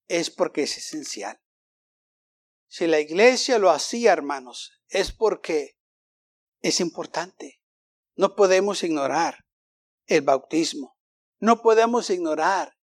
es 0.08 0.30
porque 0.30 0.64
es 0.64 0.78
esencial. 0.78 1.38
Si 2.70 2.88
la 2.88 3.02
iglesia 3.02 3.60
lo 3.60 3.70
hacía, 3.70 4.14
hermanos, 4.14 4.72
es 4.88 5.12
porque 5.12 5.78
es 6.62 6.80
importante. 6.80 7.62
No 8.16 8.38
podemos 8.38 8.84
ignorar 8.84 9.46
el 10.06 10.22
bautismo. 10.22 10.98
No 11.40 11.62
podemos 11.62 12.10
ignorar 12.10 12.78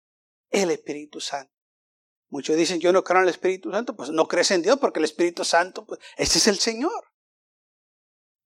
el 0.50 0.72
Espíritu 0.72 1.22
Santo. 1.22 1.54
Muchos 2.30 2.56
dicen, 2.56 2.80
yo 2.80 2.92
no 2.92 3.04
creo 3.04 3.20
en 3.20 3.26
el 3.26 3.30
Espíritu 3.30 3.70
Santo. 3.72 3.96
Pues 3.96 4.10
no 4.10 4.28
crees 4.28 4.50
en 4.50 4.64
Dios 4.64 4.80
porque 4.80 4.98
el 4.98 5.06
Espíritu 5.06 5.46
Santo, 5.46 5.86
pues, 5.86 6.00
ese 6.18 6.40
es 6.40 6.48
el 6.48 6.58
Señor. 6.58 7.11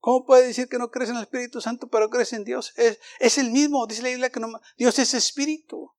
¿Cómo 0.06 0.24
puede 0.24 0.46
decir 0.46 0.70
que 0.70 0.78
no 0.78 0.92
crees 0.92 1.10
en 1.10 1.16
el 1.16 1.24
Espíritu 1.24 1.62
Santo 1.62 1.88
pero 1.88 2.12
crees 2.12 2.32
en 2.32 2.44
Dios? 2.44 2.74
Es, 2.78 3.00
es 3.20 3.40
el 3.40 3.50
mismo, 3.50 3.88
dice 3.88 4.04
la 4.04 4.10
Biblia 4.10 4.30
que 4.30 4.40
Dios 4.78 5.00
es 5.00 5.16
Espíritu. 5.16 5.96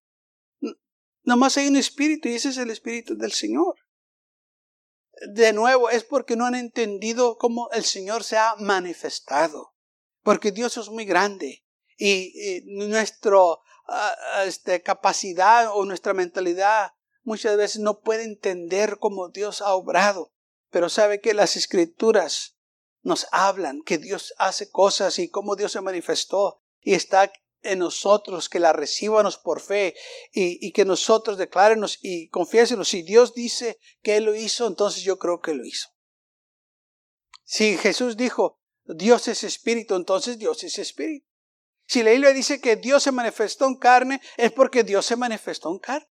Nomás 1.24 1.56
hay 1.56 1.66
un 1.66 1.74
Espíritu 1.74 2.28
y 2.28 2.36
ese 2.36 2.50
es 2.50 2.56
el 2.58 2.70
Espíritu 2.70 3.16
del 3.16 3.32
Señor. 3.32 3.74
De 5.34 5.52
nuevo, 5.52 5.90
es 5.90 6.04
porque 6.04 6.36
no 6.36 6.46
han 6.46 6.54
entendido 6.54 7.36
cómo 7.36 7.68
el 7.72 7.82
Señor 7.82 8.22
se 8.22 8.36
ha 8.36 8.54
manifestado. 8.60 9.74
Porque 10.22 10.52
Dios 10.52 10.76
es 10.76 10.88
muy 10.88 11.04
grande 11.04 11.64
y, 11.98 12.62
nuestra 12.64 13.36
ah, 13.88 14.14
ah, 14.34 14.44
este, 14.44 14.84
capacidad 14.84 15.72
o 15.74 15.84
nuestra 15.84 16.14
mentalidad 16.14 16.92
muchas 17.24 17.56
veces 17.56 17.80
no 17.80 17.98
puede 18.02 18.22
entender 18.22 18.98
cómo 19.00 19.30
Dios 19.30 19.62
ha 19.62 19.74
obrado, 19.74 20.32
pero 20.70 20.88
sabe 20.90 21.20
que 21.20 21.34
las 21.34 21.56
escrituras 21.56 22.55
nos 23.06 23.28
hablan 23.30 23.82
que 23.82 23.98
Dios 23.98 24.34
hace 24.36 24.68
cosas 24.68 25.20
y 25.20 25.28
cómo 25.28 25.54
Dios 25.54 25.70
se 25.70 25.80
manifestó 25.80 26.60
y 26.80 26.94
está 26.94 27.32
en 27.62 27.78
nosotros, 27.78 28.48
que 28.48 28.58
la 28.58 28.72
recíbanos 28.72 29.38
por 29.38 29.60
fe 29.60 29.94
y, 30.32 30.72
que 30.72 30.84
nosotros 30.84 31.38
declárenos 31.38 32.00
y 32.02 32.28
confiésenos. 32.30 32.88
Si 32.88 33.02
Dios 33.02 33.32
dice 33.32 33.78
que 34.02 34.16
Él 34.16 34.24
lo 34.24 34.34
hizo, 34.34 34.66
entonces 34.66 35.04
yo 35.04 35.20
creo 35.20 35.40
que 35.40 35.54
lo 35.54 35.64
hizo. 35.64 35.88
Si 37.44 37.78
Jesús 37.78 38.16
dijo, 38.16 38.60
Dios 38.82 39.28
es 39.28 39.44
espíritu, 39.44 39.94
entonces 39.94 40.36
Dios 40.36 40.64
es 40.64 40.76
espíritu. 40.80 41.28
Si 41.86 42.02
la 42.02 42.10
Biblia 42.10 42.32
dice 42.32 42.60
que 42.60 42.74
Dios 42.74 43.04
se 43.04 43.12
manifestó 43.12 43.66
en 43.66 43.76
carne, 43.76 44.20
es 44.36 44.50
porque 44.50 44.82
Dios 44.82 45.06
se 45.06 45.14
manifestó 45.14 45.70
en 45.70 45.78
carne. 45.78 46.08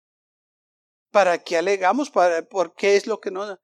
¿Para 1.12 1.38
qué 1.38 1.56
alegamos? 1.56 2.10
¿Para, 2.10 2.42
¿Por 2.42 2.74
qué 2.74 2.96
es 2.96 3.06
lo 3.06 3.20
que 3.20 3.30
no, 3.30 3.60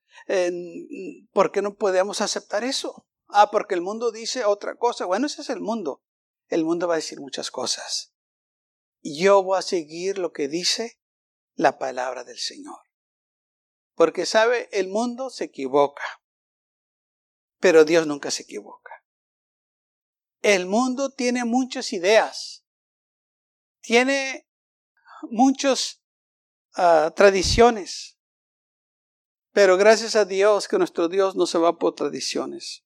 por 1.33 1.51
qué 1.51 1.61
no 1.61 1.75
podemos 1.75 2.21
aceptar 2.21 2.63
eso? 2.63 3.06
Ah, 3.29 3.51
porque 3.51 3.75
el 3.75 3.81
mundo 3.81 4.13
dice 4.13 4.45
otra 4.45 4.77
cosa. 4.77 5.05
Bueno, 5.05 5.27
ese 5.27 5.43
es 5.43 5.51
el 5.51 5.61
mundo. 5.61 6.03
El 6.49 6.65
mundo 6.65 6.87
va 6.87 6.95
a 6.95 6.97
decir 6.99 7.21
muchas 7.21 7.51
cosas. 7.51 8.13
Yo 9.03 9.43
voy 9.43 9.59
a 9.59 9.63
seguir 9.63 10.19
lo 10.19 10.33
que 10.33 10.49
dice 10.49 11.01
la 11.55 11.79
palabra 11.79 12.25
del 12.25 12.39
Señor. 12.39 12.79
Porque 13.95 14.27
sabe, 14.27 14.69
el 14.73 14.89
mundo 14.89 15.31
se 15.31 15.45
equivoca. 15.45 16.23
Pero 17.59 17.85
Dios 17.85 18.07
nunca 18.07 18.31
se 18.31 18.43
equivoca. 18.43 18.93
El 20.43 20.67
mundo 20.67 21.11
tiene 21.11 21.45
muchas 21.45 21.93
ideas. 21.93 22.65
Tiene 23.81 24.49
muchos 25.31 26.03
tradiciones. 27.15 28.19
Pero 29.53 29.77
gracias 29.77 30.15
a 30.15 30.27
Dios 30.27 30.69
que 30.69 30.79
nuestro 30.79 31.09
Dios 31.09 31.35
no 31.35 31.47
se 31.47 31.59
va 31.59 31.79
por 31.79 31.95
tradiciones. 31.95 32.86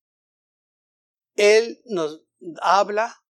Él 1.40 1.81
nos 1.87 2.22
habla 2.61 3.24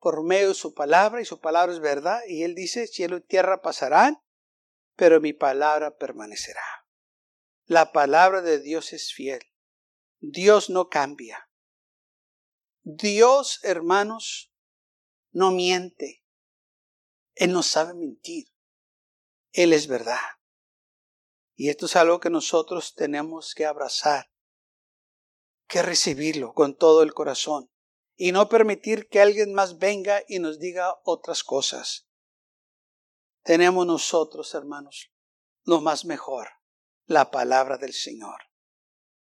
por 0.00 0.22
medio 0.22 0.48
de 0.48 0.54
su 0.54 0.74
palabra 0.74 1.22
y 1.22 1.24
su 1.24 1.40
palabra 1.40 1.72
es 1.72 1.80
verdad. 1.80 2.20
Y 2.28 2.42
Él 2.42 2.54
dice, 2.54 2.86
cielo 2.86 3.16
y 3.16 3.20
tierra 3.22 3.62
pasarán, 3.62 4.22
pero 4.94 5.18
mi 5.18 5.32
palabra 5.32 5.96
permanecerá. 5.96 6.60
La 7.64 7.90
palabra 7.92 8.42
de 8.42 8.58
Dios 8.58 8.92
es 8.92 9.14
fiel. 9.14 9.40
Dios 10.20 10.68
no 10.68 10.90
cambia. 10.90 11.48
Dios, 12.82 13.60
hermanos, 13.62 14.52
no 15.32 15.52
miente. 15.52 16.22
Él 17.34 17.54
no 17.54 17.62
sabe 17.62 17.94
mentir. 17.94 18.52
Él 19.52 19.72
es 19.72 19.86
verdad. 19.86 20.20
Y 21.54 21.70
esto 21.70 21.86
es 21.86 21.96
algo 21.96 22.20
que 22.20 22.28
nosotros 22.28 22.94
tenemos 22.94 23.54
que 23.54 23.64
abrazar, 23.64 24.33
que 25.66 25.82
recibirlo 25.82 26.52
con 26.54 26.76
todo 26.76 27.02
el 27.02 27.14
corazón 27.14 27.70
y 28.16 28.32
no 28.32 28.48
permitir 28.48 29.08
que 29.08 29.20
alguien 29.20 29.54
más 29.54 29.78
venga 29.78 30.22
y 30.28 30.38
nos 30.38 30.58
diga 30.58 31.00
otras 31.04 31.42
cosas. 31.42 32.06
Tenemos 33.42 33.86
nosotros, 33.86 34.54
hermanos, 34.54 35.12
lo 35.64 35.80
más 35.80 36.04
mejor, 36.04 36.48
la 37.06 37.30
palabra 37.30 37.76
del 37.76 37.92
Señor. 37.92 38.42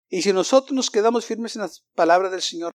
Y 0.08 0.22
si 0.22 0.34
nosotros 0.34 0.72
nos 0.72 0.90
quedamos 0.90 1.26
firmes 1.26 1.56
en 1.56 1.64
la 1.64 1.70
palabra 1.94 2.30
del 2.30 2.42
Señor, 2.42 2.72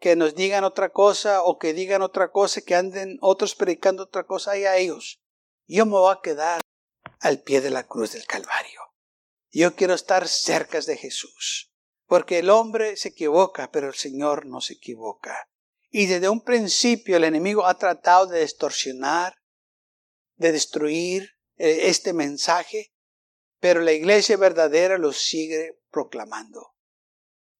que 0.00 0.16
nos 0.16 0.34
digan 0.34 0.64
otra 0.64 0.90
cosa 0.90 1.42
o 1.42 1.58
que 1.58 1.74
digan 1.74 2.02
otra 2.02 2.30
cosa, 2.30 2.62
que 2.62 2.74
anden 2.74 3.18
otros 3.20 3.54
predicando 3.54 4.04
otra 4.04 4.26
cosa, 4.26 4.52
hay 4.52 4.64
a 4.64 4.76
ellos 4.76 5.22
yo 5.74 5.86
me 5.86 5.92
voy 5.92 6.12
a 6.12 6.20
quedar 6.22 6.60
al 7.20 7.40
pie 7.40 7.60
de 7.60 7.70
la 7.70 7.86
cruz 7.86 8.12
del 8.12 8.26
Calvario. 8.26 8.92
Yo 9.50 9.74
quiero 9.74 9.94
estar 9.94 10.28
cerca 10.28 10.80
de 10.80 10.96
Jesús, 10.96 11.71
porque 12.12 12.40
el 12.40 12.50
hombre 12.50 12.98
se 12.98 13.08
equivoca, 13.08 13.70
pero 13.72 13.88
el 13.88 13.94
Señor 13.94 14.44
no 14.44 14.60
se 14.60 14.74
equivoca. 14.74 15.48
Y 15.88 16.04
desde 16.04 16.28
un 16.28 16.44
principio 16.44 17.16
el 17.16 17.24
enemigo 17.24 17.64
ha 17.64 17.78
tratado 17.78 18.26
de 18.26 18.42
distorsionar, 18.42 19.36
de 20.36 20.52
destruir 20.52 21.30
eh, 21.56 21.88
este 21.88 22.12
mensaje, 22.12 22.92
pero 23.60 23.80
la 23.80 23.92
iglesia 23.92 24.36
verdadera 24.36 24.98
lo 24.98 25.14
sigue 25.14 25.78
proclamando. 25.90 26.74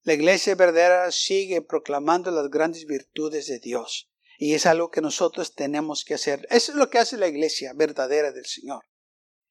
La 0.03 0.13
iglesia 0.13 0.53
verdadera 0.53 1.11
sigue 1.11 1.63
proclamando 1.63 2.29
las 2.29 2.51
grandes 2.51 2.85
virtudes 2.85 3.47
de 3.47 3.57
Dios. 3.57 4.11
Y 4.37 4.53
es 4.53 4.67
algo 4.67 4.91
que 4.91 5.01
nosotros 5.01 5.55
tenemos 5.55 6.05
que 6.05 6.13
hacer. 6.13 6.45
Eso 6.51 6.73
es 6.73 6.77
lo 6.77 6.91
que 6.91 6.99
hace 6.99 7.17
la 7.17 7.27
iglesia 7.27 7.73
verdadera 7.73 8.31
del 8.31 8.45
Señor. 8.45 8.83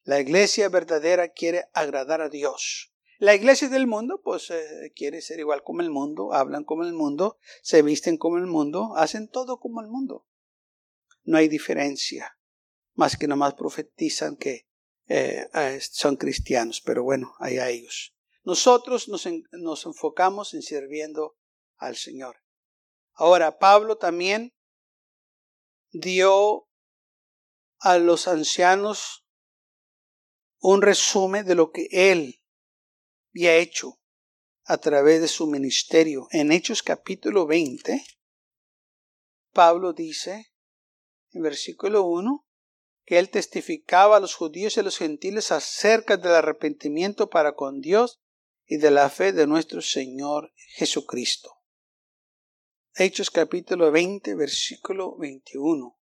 La 0.03 0.21
iglesia 0.21 0.69
verdadera 0.69 1.27
quiere 1.27 1.65
agradar 1.73 2.21
a 2.21 2.29
Dios. 2.29 2.92
La 3.23 3.35
iglesia 3.35 3.69
del 3.69 3.87
mundo, 3.87 4.19
pues 4.21 4.49
eh, 4.49 4.91
quiere 4.93 5.21
ser 5.21 5.39
igual 5.39 5.63
como 5.63 5.79
el 5.79 5.89
mundo, 5.89 6.33
hablan 6.33 6.65
como 6.65 6.83
el 6.83 6.91
mundo, 6.91 7.37
se 7.61 7.81
visten 7.81 8.17
como 8.17 8.35
el 8.37 8.47
mundo, 8.47 8.97
hacen 8.97 9.29
todo 9.29 9.61
como 9.61 9.79
el 9.79 9.87
mundo. 9.87 10.27
No 11.23 11.37
hay 11.37 11.47
diferencia, 11.47 12.37
más 12.95 13.15
que 13.15 13.29
nomás 13.29 13.53
profetizan 13.53 14.35
que 14.35 14.67
eh, 15.07 15.47
son 15.89 16.17
cristianos, 16.17 16.81
pero 16.81 17.03
bueno, 17.03 17.33
hay 17.39 17.59
a 17.59 17.69
ellos. 17.69 18.13
Nosotros 18.43 19.07
nos, 19.07 19.25
nos 19.53 19.85
enfocamos 19.85 20.53
en 20.53 20.61
sirviendo 20.61 21.37
al 21.77 21.95
Señor. 21.95 22.43
Ahora, 23.13 23.57
Pablo 23.57 23.97
también 23.97 24.53
dio 25.93 26.67
a 27.79 27.99
los 27.99 28.27
ancianos 28.27 29.25
un 30.59 30.81
resumen 30.81 31.45
de 31.45 31.55
lo 31.55 31.71
que 31.71 31.87
él 31.89 32.41
había 33.33 33.55
hecho 33.55 33.99
a 34.65 34.77
través 34.77 35.21
de 35.21 35.27
su 35.27 35.47
ministerio. 35.47 36.27
En 36.31 36.51
Hechos 36.51 36.83
capítulo 36.83 37.47
20, 37.47 38.05
Pablo 39.51 39.93
dice, 39.93 40.53
en 41.31 41.41
versículo 41.41 42.03
1, 42.03 42.45
que 43.05 43.19
él 43.19 43.29
testificaba 43.29 44.17
a 44.17 44.19
los 44.19 44.35
judíos 44.35 44.77
y 44.77 44.79
a 44.79 44.83
los 44.83 44.97
gentiles 44.97 45.51
acerca 45.51 46.15
del 46.15 46.33
arrepentimiento 46.33 47.29
para 47.29 47.55
con 47.55 47.81
Dios 47.81 48.21
y 48.65 48.77
de 48.77 48.91
la 48.91 49.09
fe 49.09 49.33
de 49.33 49.47
nuestro 49.47 49.81
Señor 49.81 50.53
Jesucristo. 50.75 51.51
Hechos 52.95 53.31
capítulo 53.31 53.91
20, 53.91 54.35
versículo 54.35 55.17
21. 55.17 55.99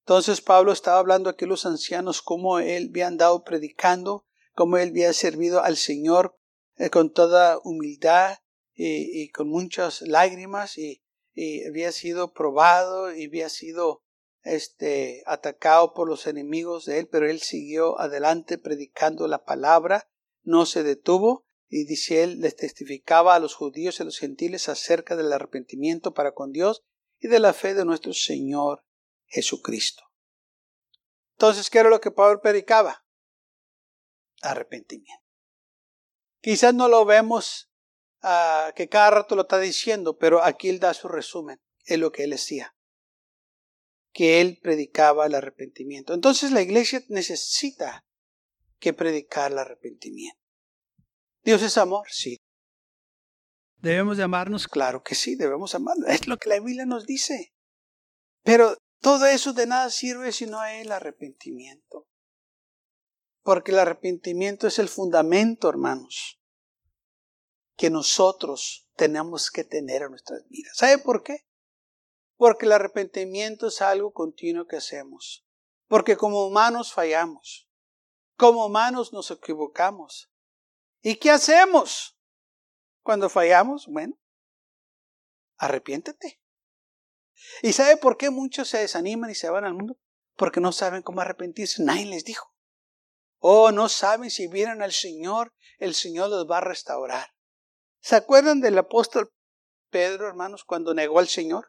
Entonces 0.00 0.40
Pablo 0.40 0.72
estaba 0.72 0.98
hablando 0.98 1.28
aquí 1.28 1.44
a 1.44 1.48
los 1.48 1.66
ancianos 1.66 2.22
cómo 2.22 2.58
él 2.58 2.88
había 2.88 3.06
andado 3.06 3.44
predicando, 3.44 4.24
cómo 4.58 4.76
él 4.76 4.88
había 4.88 5.12
servido 5.12 5.62
al 5.62 5.76
Señor 5.76 6.36
eh, 6.78 6.90
con 6.90 7.12
toda 7.12 7.60
humildad 7.62 8.38
y, 8.74 9.30
con 9.30 9.48
muchas 9.48 10.02
lágrimas 10.02 10.78
y, 10.78 11.00
y, 11.32 11.64
había 11.64 11.92
sido 11.92 12.32
probado 12.32 13.14
y 13.14 13.26
había 13.26 13.50
sido 13.50 14.02
este, 14.42 15.22
atacado 15.26 15.94
por 15.94 16.08
los 16.08 16.26
enemigos 16.26 16.86
de 16.86 16.98
él, 16.98 17.06
pero 17.06 17.30
él 17.30 17.40
siguió 17.40 18.00
adelante 18.00 18.58
predicando 18.58 19.28
la 19.28 19.44
palabra, 19.44 20.10
no 20.42 20.66
se 20.66 20.82
detuvo 20.82 21.46
y 21.68 21.84
dice 21.84 22.24
él, 22.24 22.40
les 22.40 22.56
testificaba 22.56 23.36
a 23.36 23.40
los 23.40 23.54
judíos 23.54 24.00
y 24.00 24.02
a 24.02 24.06
los 24.06 24.18
gentiles 24.18 24.68
acerca 24.68 25.14
del 25.14 25.32
arrepentimiento 25.32 26.14
para 26.14 26.34
con 26.34 26.50
Dios 26.50 26.82
y 27.20 27.28
de 27.28 27.38
la 27.38 27.52
fe 27.52 27.74
de 27.74 27.84
nuestro 27.84 28.12
Señor 28.12 28.84
Jesucristo. 29.26 30.02
Entonces, 31.36 31.70
¿qué 31.70 31.78
era 31.78 31.90
lo 31.90 32.00
que 32.00 32.10
Pablo 32.10 32.40
predicaba? 32.40 33.04
Arrepentimiento. 34.42 35.24
Quizás 36.40 36.74
no 36.74 36.88
lo 36.88 37.04
vemos 37.04 37.70
uh, 38.22 38.72
que 38.74 38.88
cada 38.88 39.10
rato 39.10 39.34
lo 39.34 39.42
está 39.42 39.58
diciendo, 39.58 40.16
pero 40.16 40.42
aquí 40.42 40.68
él 40.68 40.78
da 40.78 40.94
su 40.94 41.08
resumen, 41.08 41.60
es 41.84 41.98
lo 41.98 42.12
que 42.12 42.24
él 42.24 42.30
decía, 42.30 42.76
que 44.12 44.40
él 44.40 44.58
predicaba 44.62 45.26
el 45.26 45.34
arrepentimiento. 45.34 46.14
Entonces 46.14 46.52
la 46.52 46.62
iglesia 46.62 47.02
necesita 47.08 48.06
que 48.78 48.92
predicar 48.92 49.52
el 49.52 49.58
arrepentimiento. 49.58 50.40
Dios 51.42 51.62
es 51.62 51.76
amor, 51.78 52.06
sí. 52.10 52.38
¿Debemos 53.76 54.16
de 54.16 54.24
amarnos? 54.24 54.66
Claro 54.66 55.02
que 55.02 55.14
sí, 55.14 55.36
debemos 55.36 55.74
amarnos. 55.74 56.08
Es 56.08 56.26
lo 56.26 56.36
que 56.36 56.48
la 56.48 56.58
Biblia 56.58 56.84
nos 56.84 57.06
dice. 57.06 57.54
Pero 58.42 58.76
todo 59.00 59.26
eso 59.26 59.52
de 59.52 59.66
nada 59.66 59.90
sirve 59.90 60.32
si 60.32 60.46
no 60.46 60.60
hay 60.60 60.80
el 60.80 60.92
arrepentimiento. 60.92 62.07
Porque 63.48 63.72
el 63.72 63.78
arrepentimiento 63.78 64.66
es 64.66 64.78
el 64.78 64.90
fundamento, 64.90 65.70
hermanos, 65.70 66.38
que 67.78 67.88
nosotros 67.88 68.90
tenemos 68.94 69.50
que 69.50 69.64
tener 69.64 70.02
en 70.02 70.10
nuestras 70.10 70.46
vidas. 70.50 70.76
¿Sabe 70.76 70.98
por 70.98 71.22
qué? 71.22 71.46
Porque 72.36 72.66
el 72.66 72.72
arrepentimiento 72.72 73.68
es 73.68 73.80
algo 73.80 74.12
continuo 74.12 74.66
que 74.66 74.76
hacemos. 74.76 75.46
Porque 75.86 76.18
como 76.18 76.46
humanos 76.46 76.92
fallamos. 76.92 77.70
Como 78.36 78.66
humanos 78.66 79.14
nos 79.14 79.30
equivocamos. 79.30 80.30
¿Y 81.00 81.16
qué 81.16 81.30
hacemos 81.30 82.20
cuando 83.02 83.30
fallamos? 83.30 83.86
Bueno, 83.86 84.20
arrepiéntete. 85.56 86.38
¿Y 87.62 87.72
sabe 87.72 87.96
por 87.96 88.18
qué 88.18 88.28
muchos 88.28 88.68
se 88.68 88.76
desaniman 88.76 89.30
y 89.30 89.34
se 89.34 89.48
van 89.48 89.64
al 89.64 89.72
mundo? 89.72 89.98
Porque 90.36 90.60
no 90.60 90.70
saben 90.70 91.00
cómo 91.00 91.22
arrepentirse. 91.22 91.82
Nadie 91.82 92.04
les 92.04 92.26
dijo. 92.26 92.52
Oh, 93.38 93.70
no 93.72 93.88
saben 93.88 94.30
si 94.30 94.48
vieran 94.48 94.82
al 94.82 94.92
Señor, 94.92 95.54
el 95.78 95.94
Señor 95.94 96.30
los 96.30 96.50
va 96.50 96.58
a 96.58 96.62
restaurar. 96.62 97.28
¿Se 98.00 98.16
acuerdan 98.16 98.60
del 98.60 98.78
apóstol 98.78 99.32
Pedro, 99.90 100.26
hermanos, 100.26 100.64
cuando 100.64 100.94
negó 100.94 101.18
al 101.18 101.28
Señor? 101.28 101.66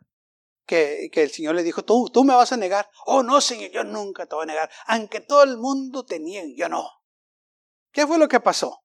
Que, 0.66 1.10
que, 1.12 1.24
el 1.24 1.32
Señor 1.32 1.56
le 1.56 1.64
dijo, 1.64 1.84
tú, 1.84 2.10
tú 2.14 2.24
me 2.24 2.36
vas 2.36 2.52
a 2.52 2.58
negar. 2.58 2.90
Oh, 3.06 3.24
no, 3.24 3.42
Señor, 3.42 3.72
yo 3.72 3.84
nunca 3.84 4.26
te 4.28 4.36
voy 4.36 4.44
a 4.44 4.48
negar. 4.48 4.70
Aunque 4.86 5.20
todo 5.20 5.44
el 5.44 5.58
mundo 5.58 6.06
te 6.06 6.20
niegue, 6.20 6.56
yo 6.56 6.70
no. 6.70 6.88
¿Qué 7.92 8.06
fue 8.06 8.20
lo 8.20 8.28
que 8.28 8.40
pasó? 8.40 8.84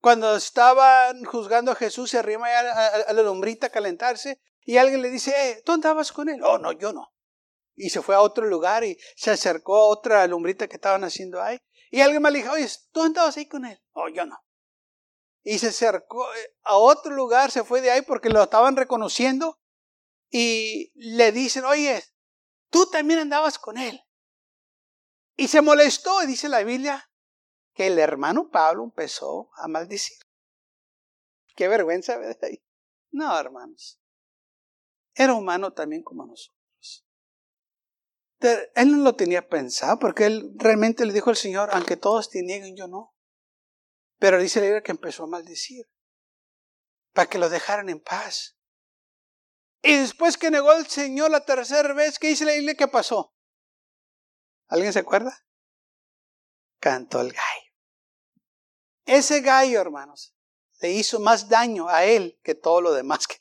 Cuando 0.00 0.34
estaban 0.34 1.24
juzgando 1.24 1.72
a 1.72 1.76
Jesús, 1.76 2.10
se 2.10 2.18
arrima 2.18 2.48
a, 2.48 3.12
la 3.12 3.22
lombrita 3.22 3.66
a 3.66 3.70
calentarse 3.70 4.40
y 4.62 4.78
alguien 4.78 5.02
le 5.02 5.10
dice, 5.10 5.32
eh, 5.36 5.62
¿tú 5.64 5.72
andabas 5.72 6.10
con 6.10 6.28
él? 6.28 6.42
Oh, 6.42 6.58
no, 6.58 6.72
yo 6.72 6.92
no. 6.92 7.12
Y 7.80 7.88
se 7.88 8.02
fue 8.02 8.14
a 8.14 8.20
otro 8.20 8.46
lugar 8.46 8.84
y 8.84 8.98
se 9.16 9.30
acercó 9.30 9.76
a 9.76 9.86
otra 9.86 10.26
lumbrita 10.26 10.68
que 10.68 10.76
estaban 10.76 11.02
haciendo 11.02 11.42
ahí. 11.42 11.58
Y 11.90 12.02
alguien 12.02 12.22
me 12.22 12.30
dijo, 12.30 12.52
oye, 12.52 12.68
¿tú 12.92 13.02
andabas 13.02 13.38
ahí 13.38 13.48
con 13.48 13.64
él? 13.64 13.80
Oh, 13.92 14.08
yo 14.08 14.26
no. 14.26 14.38
Y 15.42 15.58
se 15.58 15.68
acercó 15.68 16.30
eh, 16.34 16.56
a 16.64 16.76
otro 16.76 17.14
lugar, 17.14 17.50
se 17.50 17.64
fue 17.64 17.80
de 17.80 17.90
ahí 17.90 18.02
porque 18.02 18.28
lo 18.28 18.42
estaban 18.42 18.76
reconociendo 18.76 19.58
y 20.28 20.92
le 20.94 21.32
dicen, 21.32 21.64
oye, 21.64 22.04
tú 22.68 22.84
también 22.90 23.20
andabas 23.20 23.58
con 23.58 23.78
él. 23.78 23.98
Y 25.36 25.48
se 25.48 25.62
molestó, 25.62 26.22
y 26.22 26.26
dice 26.26 26.50
la 26.50 26.62
Biblia, 26.62 27.10
que 27.72 27.86
el 27.86 27.98
hermano 27.98 28.50
Pablo 28.50 28.84
empezó 28.84 29.50
a 29.54 29.68
maldecir. 29.68 30.18
Qué 31.56 31.66
vergüenza. 31.66 32.20
No, 33.12 33.36
hermanos. 33.36 34.00
Era 35.14 35.34
humano 35.34 35.72
también 35.72 36.04
como 36.04 36.24
nosotros. 36.24 36.59
Él 38.40 38.92
no 38.92 39.04
lo 39.04 39.16
tenía 39.16 39.48
pensado 39.48 39.98
porque 39.98 40.26
él 40.26 40.52
realmente 40.56 41.04
le 41.04 41.12
dijo 41.12 41.30
al 41.30 41.36
Señor, 41.36 41.68
aunque 41.72 41.96
todos 41.96 42.30
te 42.30 42.42
nieguen, 42.42 42.76
yo 42.76 42.88
no. 42.88 43.14
Pero 44.18 44.40
dice 44.40 44.60
la 44.60 44.66
Biblia 44.66 44.82
que 44.82 44.92
empezó 44.92 45.24
a 45.24 45.28
maldecir 45.28 45.86
para 47.12 47.28
que 47.28 47.38
lo 47.38 47.48
dejaran 47.48 47.88
en 47.88 48.00
paz. 48.00 48.56
Y 49.82 49.96
después 49.96 50.36
que 50.36 50.50
negó 50.50 50.70
al 50.70 50.86
Señor 50.86 51.30
la 51.30 51.44
tercera 51.44 51.92
vez, 51.94 52.18
¿qué 52.18 52.28
dice 52.28 52.44
la 52.44 52.52
Biblia 52.52 52.74
que 52.74 52.88
pasó? 52.88 53.34
¿Alguien 54.68 54.92
se 54.92 55.00
acuerda? 55.00 55.44
Cantó 56.78 57.20
el 57.20 57.32
gallo. 57.32 57.70
Ese 59.04 59.40
gallo, 59.40 59.80
hermanos, 59.80 60.34
le 60.80 60.92
hizo 60.92 61.18
más 61.18 61.48
daño 61.48 61.88
a 61.88 62.04
él 62.04 62.38
que 62.42 62.54
todo 62.54 62.80
lo 62.80 62.92
demás, 62.92 63.26
que, 63.28 63.36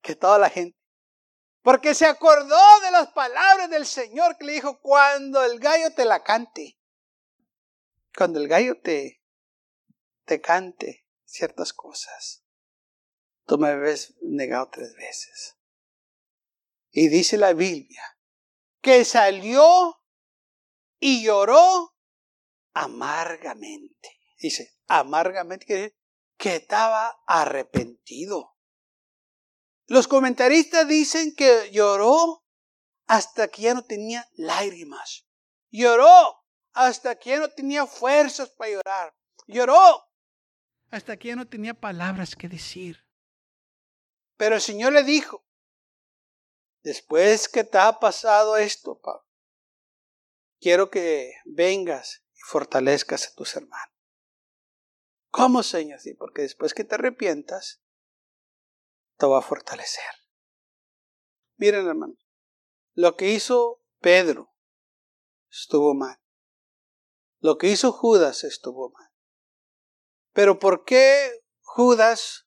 que 0.00 0.14
toda 0.14 0.38
la 0.38 0.50
gente. 0.50 0.78
Porque 1.62 1.94
se 1.94 2.06
acordó 2.06 2.80
de 2.80 2.90
las 2.90 3.12
palabras 3.12 3.70
del 3.70 3.86
Señor 3.86 4.36
que 4.36 4.44
le 4.44 4.52
dijo, 4.52 4.80
cuando 4.80 5.44
el 5.44 5.60
gallo 5.60 5.94
te 5.94 6.04
la 6.04 6.22
cante, 6.22 6.78
cuando 8.16 8.40
el 8.40 8.48
gallo 8.48 8.80
te, 8.80 9.22
te 10.24 10.40
cante 10.40 11.06
ciertas 11.24 11.72
cosas, 11.72 12.44
tú 13.46 13.58
me 13.58 13.68
habías 13.68 14.14
negado 14.22 14.68
tres 14.70 14.94
veces. 14.94 15.56
Y 16.90 17.08
dice 17.08 17.38
la 17.38 17.52
Biblia 17.52 18.02
que 18.82 19.04
salió 19.04 20.02
y 20.98 21.24
lloró 21.24 21.96
amargamente. 22.74 24.20
Dice, 24.38 24.76
amargamente, 24.88 25.96
que 26.36 26.56
estaba 26.56 27.22
arrepentido. 27.26 28.51
Los 29.92 30.08
comentaristas 30.08 30.88
dicen 30.88 31.34
que 31.34 31.70
lloró 31.70 32.42
hasta 33.06 33.48
que 33.48 33.60
ya 33.60 33.74
no 33.74 33.84
tenía 33.84 34.26
lágrimas. 34.36 35.26
Lloró 35.70 36.46
hasta 36.72 37.16
que 37.16 37.28
ya 37.28 37.40
no 37.40 37.50
tenía 37.50 37.86
fuerzas 37.86 38.48
para 38.48 38.70
llorar. 38.70 39.14
Lloró 39.46 40.08
hasta 40.90 41.18
que 41.18 41.28
ya 41.28 41.36
no 41.36 41.46
tenía 41.46 41.74
palabras 41.74 42.34
que 42.36 42.48
decir. 42.48 43.06
Pero 44.38 44.54
el 44.54 44.62
Señor 44.62 44.94
le 44.94 45.02
dijo, 45.02 45.44
después 46.82 47.46
que 47.50 47.62
te 47.62 47.76
ha 47.76 48.00
pasado 48.00 48.56
esto, 48.56 48.98
Pablo, 48.98 49.28
quiero 50.58 50.90
que 50.90 51.34
vengas 51.44 52.24
y 52.32 52.40
fortalezcas 52.40 53.28
a 53.28 53.34
tus 53.34 53.56
hermanos. 53.56 53.94
¿Cómo, 55.30 55.62
Señor? 55.62 56.00
Sí, 56.00 56.14
porque 56.14 56.40
después 56.40 56.72
que 56.72 56.84
te 56.84 56.94
arrepientas, 56.94 57.81
te 59.16 59.26
va 59.26 59.38
a 59.38 59.42
fortalecer. 59.42 60.04
Miren, 61.56 61.86
hermano, 61.86 62.14
lo 62.94 63.16
que 63.16 63.30
hizo 63.30 63.82
Pedro 64.00 64.52
estuvo 65.50 65.94
mal. 65.94 66.18
Lo 67.40 67.58
que 67.58 67.68
hizo 67.68 67.92
Judas 67.92 68.44
estuvo 68.44 68.90
mal. 68.90 69.10
Pero 70.32 70.58
¿por 70.58 70.84
qué 70.84 71.30
Judas 71.60 72.46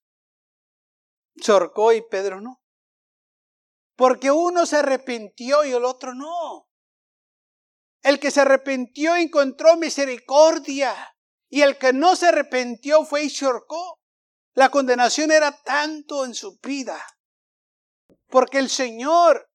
chorcó 1.39 1.93
y 1.93 2.01
Pedro 2.01 2.41
no? 2.41 2.61
Porque 3.95 4.31
uno 4.31 4.65
se 4.65 4.77
arrepintió 4.77 5.63
y 5.65 5.71
el 5.71 5.85
otro 5.85 6.13
no. 6.13 6.69
El 8.01 8.19
que 8.19 8.31
se 8.31 8.41
arrepintió 8.41 9.15
encontró 9.15 9.77
misericordia. 9.77 10.93
Y 11.49 11.61
el 11.61 11.77
que 11.77 11.93
no 11.93 12.15
se 12.15 12.27
arrepintió 12.27 13.05
fue 13.05 13.23
y 13.23 13.29
chorcó. 13.29 13.99
La 14.55 14.69
condenación 14.69 15.31
era 15.31 15.51
tanto 15.51 16.25
en 16.25 16.33
su 16.33 16.57
vida 16.59 17.05
porque 18.29 18.57
el 18.57 18.69
Señor 18.69 19.49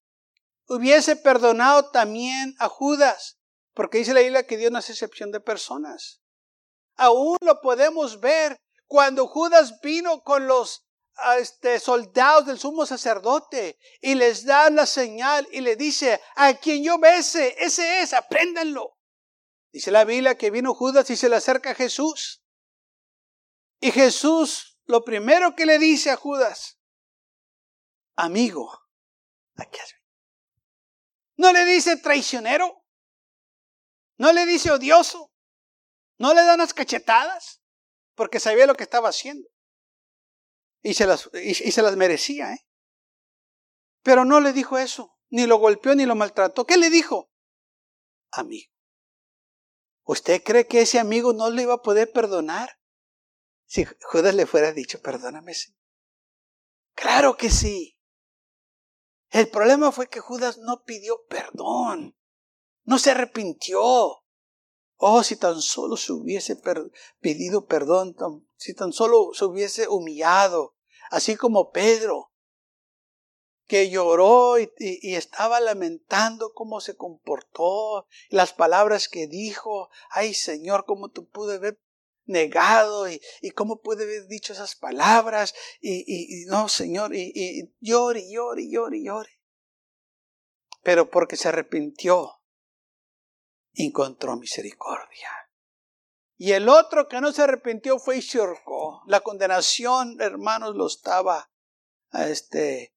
hubiese 0.67 1.15
perdonado 1.15 1.91
también 1.91 2.55
a 2.59 2.69
Judas, 2.69 3.37
porque 3.73 3.99
dice 3.99 4.13
la 4.13 4.21
Biblia 4.21 4.47
que 4.47 4.57
Dios 4.57 4.71
no 4.71 4.79
hace 4.79 4.93
excepción 4.93 5.31
de 5.31 5.39
personas. 5.39 6.21
Aún 6.95 7.37
lo 7.41 7.61
podemos 7.61 8.19
ver 8.19 8.57
cuando 8.87 9.27
Judas 9.27 9.79
vino 9.81 10.21
con 10.23 10.47
los 10.47 10.85
este, 11.39 11.79
soldados 11.79 12.45
del 12.45 12.59
sumo 12.59 12.85
sacerdote 12.85 13.77
y 14.01 14.15
les 14.15 14.45
da 14.45 14.69
la 14.69 14.85
señal 14.85 15.47
y 15.51 15.61
le 15.61 15.75
dice, 15.75 16.19
a 16.35 16.53
quien 16.55 16.83
yo 16.83 16.97
bese, 16.99 17.55
ese 17.59 18.01
es, 18.01 18.13
apréndanlo. 18.13 18.97
Dice 19.71 19.91
la 19.91 20.03
Biblia 20.05 20.37
que 20.37 20.51
vino 20.51 20.73
Judas 20.73 21.09
y 21.09 21.15
se 21.15 21.29
le 21.29 21.37
acerca 21.37 21.71
a 21.71 21.75
Jesús. 21.75 22.43
Y 23.79 23.91
Jesús 23.91 24.70
lo 24.85 25.03
primero 25.03 25.55
que 25.55 25.65
le 25.65 25.79
dice 25.79 26.11
a 26.11 26.17
Judas, 26.17 26.79
amigo, 28.15 28.71
aquí 29.55 29.79
No 31.37 31.51
le 31.53 31.65
dice 31.65 31.97
traicionero, 31.97 32.83
no 34.17 34.33
le 34.33 34.45
dice 34.45 34.71
odioso, 34.71 35.31
no 36.17 36.33
le 36.33 36.43
da 36.43 36.55
unas 36.55 36.73
cachetadas, 36.73 37.61
porque 38.15 38.39
sabía 38.39 38.67
lo 38.67 38.75
que 38.75 38.83
estaba 38.83 39.09
haciendo. 39.09 39.49
Y 40.83 40.93
se 40.93 41.05
las, 41.05 41.29
y, 41.33 41.53
se 41.53 41.81
las 41.81 41.95
merecía, 41.95 42.53
¿eh? 42.53 42.59
Pero 44.03 44.25
no 44.25 44.39
le 44.39 44.53
dijo 44.53 44.77
eso, 44.77 45.17
ni 45.29 45.45
lo 45.45 45.57
golpeó 45.57 45.95
ni 45.95 46.05
lo 46.05 46.15
maltrató. 46.15 46.65
¿Qué 46.65 46.77
le 46.77 46.89
dijo? 46.89 47.31
Amigo. 48.31 48.71
¿Usted 50.03 50.43
cree 50.43 50.67
que 50.67 50.81
ese 50.81 50.99
amigo 50.99 51.33
no 51.33 51.49
le 51.49 51.63
iba 51.63 51.75
a 51.75 51.81
poder 51.81 52.11
perdonar? 52.11 52.80
Si 53.71 53.85
Judas 54.01 54.35
le 54.35 54.45
fuera 54.45 54.73
dicho, 54.73 55.01
perdóname. 55.01 55.53
Claro 56.93 57.37
que 57.37 57.49
sí. 57.49 57.97
El 59.29 59.49
problema 59.49 59.93
fue 59.93 60.09
que 60.09 60.19
Judas 60.19 60.57
no 60.57 60.83
pidió 60.83 61.23
perdón. 61.29 62.17
No 62.83 62.99
se 62.99 63.11
arrepintió. 63.11 63.81
Oh, 64.97 65.23
si 65.23 65.37
tan 65.37 65.61
solo 65.61 65.95
se 65.95 66.11
hubiese 66.11 66.61
pedido 67.21 67.65
perdón, 67.65 68.13
si 68.57 68.73
tan 68.73 68.91
solo 68.91 69.29
se 69.33 69.45
hubiese 69.45 69.87
humillado, 69.87 70.75
así 71.09 71.37
como 71.37 71.71
Pedro, 71.71 72.33
que 73.67 73.89
lloró 73.89 74.59
y, 74.59 74.69
estaba 75.15 75.61
lamentando 75.61 76.51
cómo 76.53 76.81
se 76.81 76.97
comportó, 76.97 78.05
las 78.27 78.51
palabras 78.51 79.07
que 79.07 79.27
dijo, 79.27 79.89
ay 80.09 80.33
Señor, 80.33 80.83
cómo 80.83 81.07
tú 81.07 81.29
pude 81.29 81.55
haber 81.55 81.79
negado 82.25 83.09
y, 83.09 83.19
cómo 83.55 83.81
pude 83.81 84.03
haber 84.03 84.27
dicho 84.27 84.53
esas 84.53 84.75
palabras, 84.75 85.53
y, 85.81 86.45
no 86.47 86.69
Señor, 86.69 87.15
y, 87.15 87.31
y 87.33 87.73
llore, 87.79 88.29
llore, 88.31 88.69
llore, 88.69 89.03
llore. 89.03 89.39
Pero 90.83 91.09
porque 91.09 91.37
se 91.37 91.49
arrepintió, 91.49 92.41
encontró 93.73 94.35
misericordia. 94.35 95.29
Y 96.41 96.53
el 96.53 96.69
otro 96.69 97.07
que 97.07 97.21
no 97.21 97.31
se 97.31 97.43
arrepintió 97.43 97.99
fue 97.99 98.17
y 98.17 98.23
La 99.05 99.19
condenación, 99.19 100.19
hermanos, 100.19 100.75
lo 100.75 100.87
estaba 100.87 101.51
este, 102.13 102.95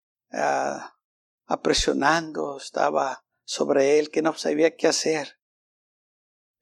apresionando, 1.45 2.57
estaba 2.57 3.23
sobre 3.45 3.99
él, 3.99 4.11
que 4.11 4.23
no 4.23 4.33
sabía 4.35 4.75
qué 4.77 4.89
hacer. 4.89 5.39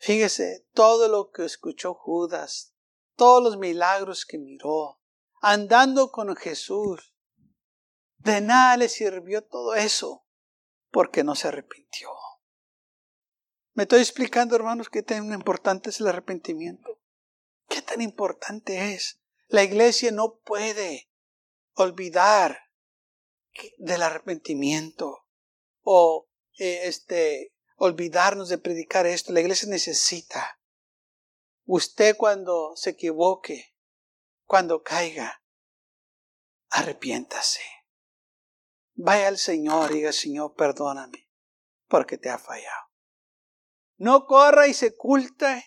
Fíjese, 0.02 0.66
todo 0.74 1.06
lo 1.06 1.30
que 1.30 1.44
escuchó 1.44 1.94
Judas, 1.94 2.74
todos 3.14 3.40
los 3.40 3.56
milagros 3.56 4.26
que 4.26 4.36
miró, 4.36 5.00
andando 5.40 6.10
con 6.10 6.34
Jesús, 6.34 7.14
de 8.18 8.40
nada 8.40 8.76
le 8.76 8.88
sirvió 8.88 9.44
todo 9.44 9.76
eso, 9.76 10.26
porque 10.90 11.22
no 11.22 11.36
se 11.36 11.46
arrepintió. 11.46 12.08
Me 13.74 13.84
estoy 13.84 14.00
explicando, 14.00 14.56
hermanos, 14.56 14.88
qué 14.88 15.04
tan 15.04 15.32
importante 15.32 15.90
es 15.90 16.00
el 16.00 16.08
arrepentimiento. 16.08 16.98
¿Qué 17.68 17.80
tan 17.80 18.00
importante 18.00 18.94
es? 18.94 19.20
La 19.46 19.62
iglesia 19.62 20.10
no 20.10 20.40
puede 20.40 21.12
olvidar 21.74 22.58
del 23.78 24.02
arrepentimiento 24.02 25.28
o 25.82 26.28
eh, 26.58 26.88
este, 26.88 27.54
olvidarnos 27.84 28.48
de 28.48 28.58
predicar 28.58 29.06
esto. 29.06 29.32
La 29.32 29.40
iglesia 29.40 29.68
necesita. 29.68 30.60
Usted 31.64 32.16
cuando 32.16 32.76
se 32.76 32.90
equivoque, 32.90 33.74
cuando 34.44 34.84
caiga, 34.84 35.42
arrepiéntase. 36.70 37.62
Vaya 38.94 39.26
al 39.26 39.36
Señor 39.36 39.90
y 39.90 39.96
diga, 39.96 40.12
Señor, 40.12 40.54
perdóname 40.54 41.28
porque 41.88 42.18
te 42.18 42.30
ha 42.30 42.38
fallado. 42.38 42.86
No 43.96 44.26
corra 44.26 44.68
y 44.68 44.74
se 44.74 44.94
oculta, 44.96 45.60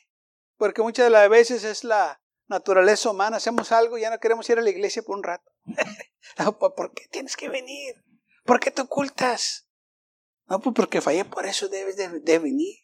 porque 0.55 0.81
muchas 0.81 1.07
de 1.07 1.09
las 1.09 1.29
veces 1.29 1.65
es 1.65 1.83
la 1.83 2.21
naturaleza 2.47 3.09
humana. 3.09 3.37
Hacemos 3.37 3.73
algo 3.73 3.97
y 3.97 4.01
ya 4.01 4.09
no 4.09 4.19
queremos 4.19 4.49
ir 4.49 4.57
a 4.57 4.61
la 4.61 4.69
iglesia 4.69 5.03
por 5.03 5.17
un 5.17 5.23
rato. 5.23 5.51
¿Por 6.59 6.93
qué 6.93 7.09
tienes 7.09 7.35
que 7.35 7.49
venir? 7.49 7.95
¿Por 8.45 8.61
qué 8.61 8.71
te 8.71 8.83
ocultas? 8.83 9.64
No, 10.47 10.59
pues 10.59 10.75
porque 10.75 11.01
fallé, 11.01 11.25
por 11.25 11.45
eso 11.45 11.69
debes 11.69 11.97
de, 11.97 12.39
venir. 12.39 12.77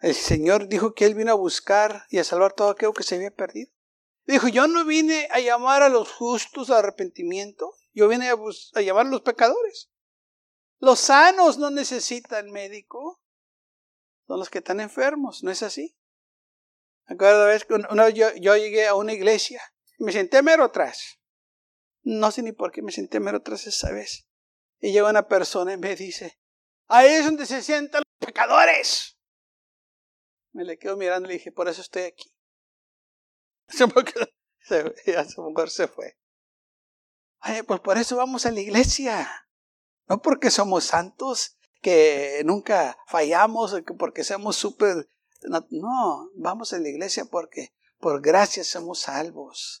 El 0.00 0.14
Señor 0.14 0.68
dijo 0.68 0.92
que 0.94 1.06
Él 1.06 1.14
vino 1.14 1.32
a 1.32 1.36
buscar 1.36 2.04
y 2.10 2.18
a 2.18 2.24
salvar 2.24 2.52
todo 2.52 2.70
aquello 2.70 2.92
que 2.92 3.02
se 3.02 3.16
había 3.16 3.30
perdido. 3.30 3.72
Dijo, 4.26 4.48
yo 4.48 4.66
no 4.66 4.84
vine 4.84 5.26
a 5.30 5.40
llamar 5.40 5.82
a 5.82 5.88
los 5.88 6.12
justos 6.12 6.70
a 6.70 6.78
arrepentimiento, 6.78 7.74
yo 7.94 8.08
vine 8.08 8.28
a, 8.28 8.80
llamar 8.80 9.06
a 9.06 9.10
los 9.10 9.22
pecadores. 9.22 9.90
Los 10.78 11.00
sanos 11.00 11.56
no 11.56 11.70
necesitan 11.70 12.50
médico, 12.50 13.22
son 14.26 14.38
los 14.38 14.50
que 14.50 14.58
están 14.58 14.80
enfermos, 14.80 15.42
¿no 15.42 15.50
es 15.50 15.62
así? 15.62 15.96
Acuerdo 17.06 17.46
vez 17.46 17.66
una 17.90 18.04
vez 18.04 18.14
yo, 18.14 18.26
yo, 18.36 18.54
llegué 18.54 18.86
a 18.86 18.94
una 18.94 19.14
iglesia 19.14 19.62
y 19.98 20.04
me 20.04 20.12
senté 20.12 20.42
mero 20.42 20.64
atrás. 20.64 21.18
No 22.02 22.30
sé 22.30 22.42
ni 22.42 22.52
por 22.52 22.70
qué 22.70 22.82
me 22.82 22.92
senté 22.92 23.18
mero 23.18 23.38
atrás 23.38 23.66
esa 23.66 23.90
vez. 23.90 24.27
Y 24.80 24.92
llega 24.92 25.10
una 25.10 25.26
persona 25.26 25.72
y 25.72 25.76
me 25.76 25.96
dice, 25.96 26.38
ahí 26.86 27.08
es 27.08 27.24
donde 27.24 27.46
se 27.46 27.62
sientan 27.62 28.02
los 28.04 28.28
pecadores. 28.28 29.18
Me 30.52 30.64
le 30.64 30.78
quedo 30.78 30.96
mirando 30.96 31.26
y 31.26 31.32
le 31.32 31.38
dije, 31.38 31.52
por 31.52 31.68
eso 31.68 31.80
estoy 31.80 32.02
aquí. 32.02 32.32
Se, 34.60 35.16
a 35.16 35.24
su 35.24 35.42
mujer 35.42 35.70
se 35.70 35.88
fue. 35.88 36.18
Pues 37.66 37.80
por 37.80 37.96
eso 37.96 38.16
vamos 38.16 38.44
a 38.44 38.50
la 38.50 38.60
iglesia. 38.60 39.46
No 40.08 40.20
porque 40.20 40.50
somos 40.50 40.84
santos, 40.84 41.58
que 41.80 42.42
nunca 42.44 42.98
fallamos, 43.06 43.74
porque 43.98 44.24
seamos 44.24 44.56
súper... 44.56 45.08
No, 45.70 46.30
vamos 46.34 46.72
a 46.72 46.78
la 46.78 46.88
iglesia 46.88 47.24
porque 47.24 47.72
por 47.98 48.20
gracia 48.20 48.64
somos 48.64 49.00
salvos. 49.00 49.80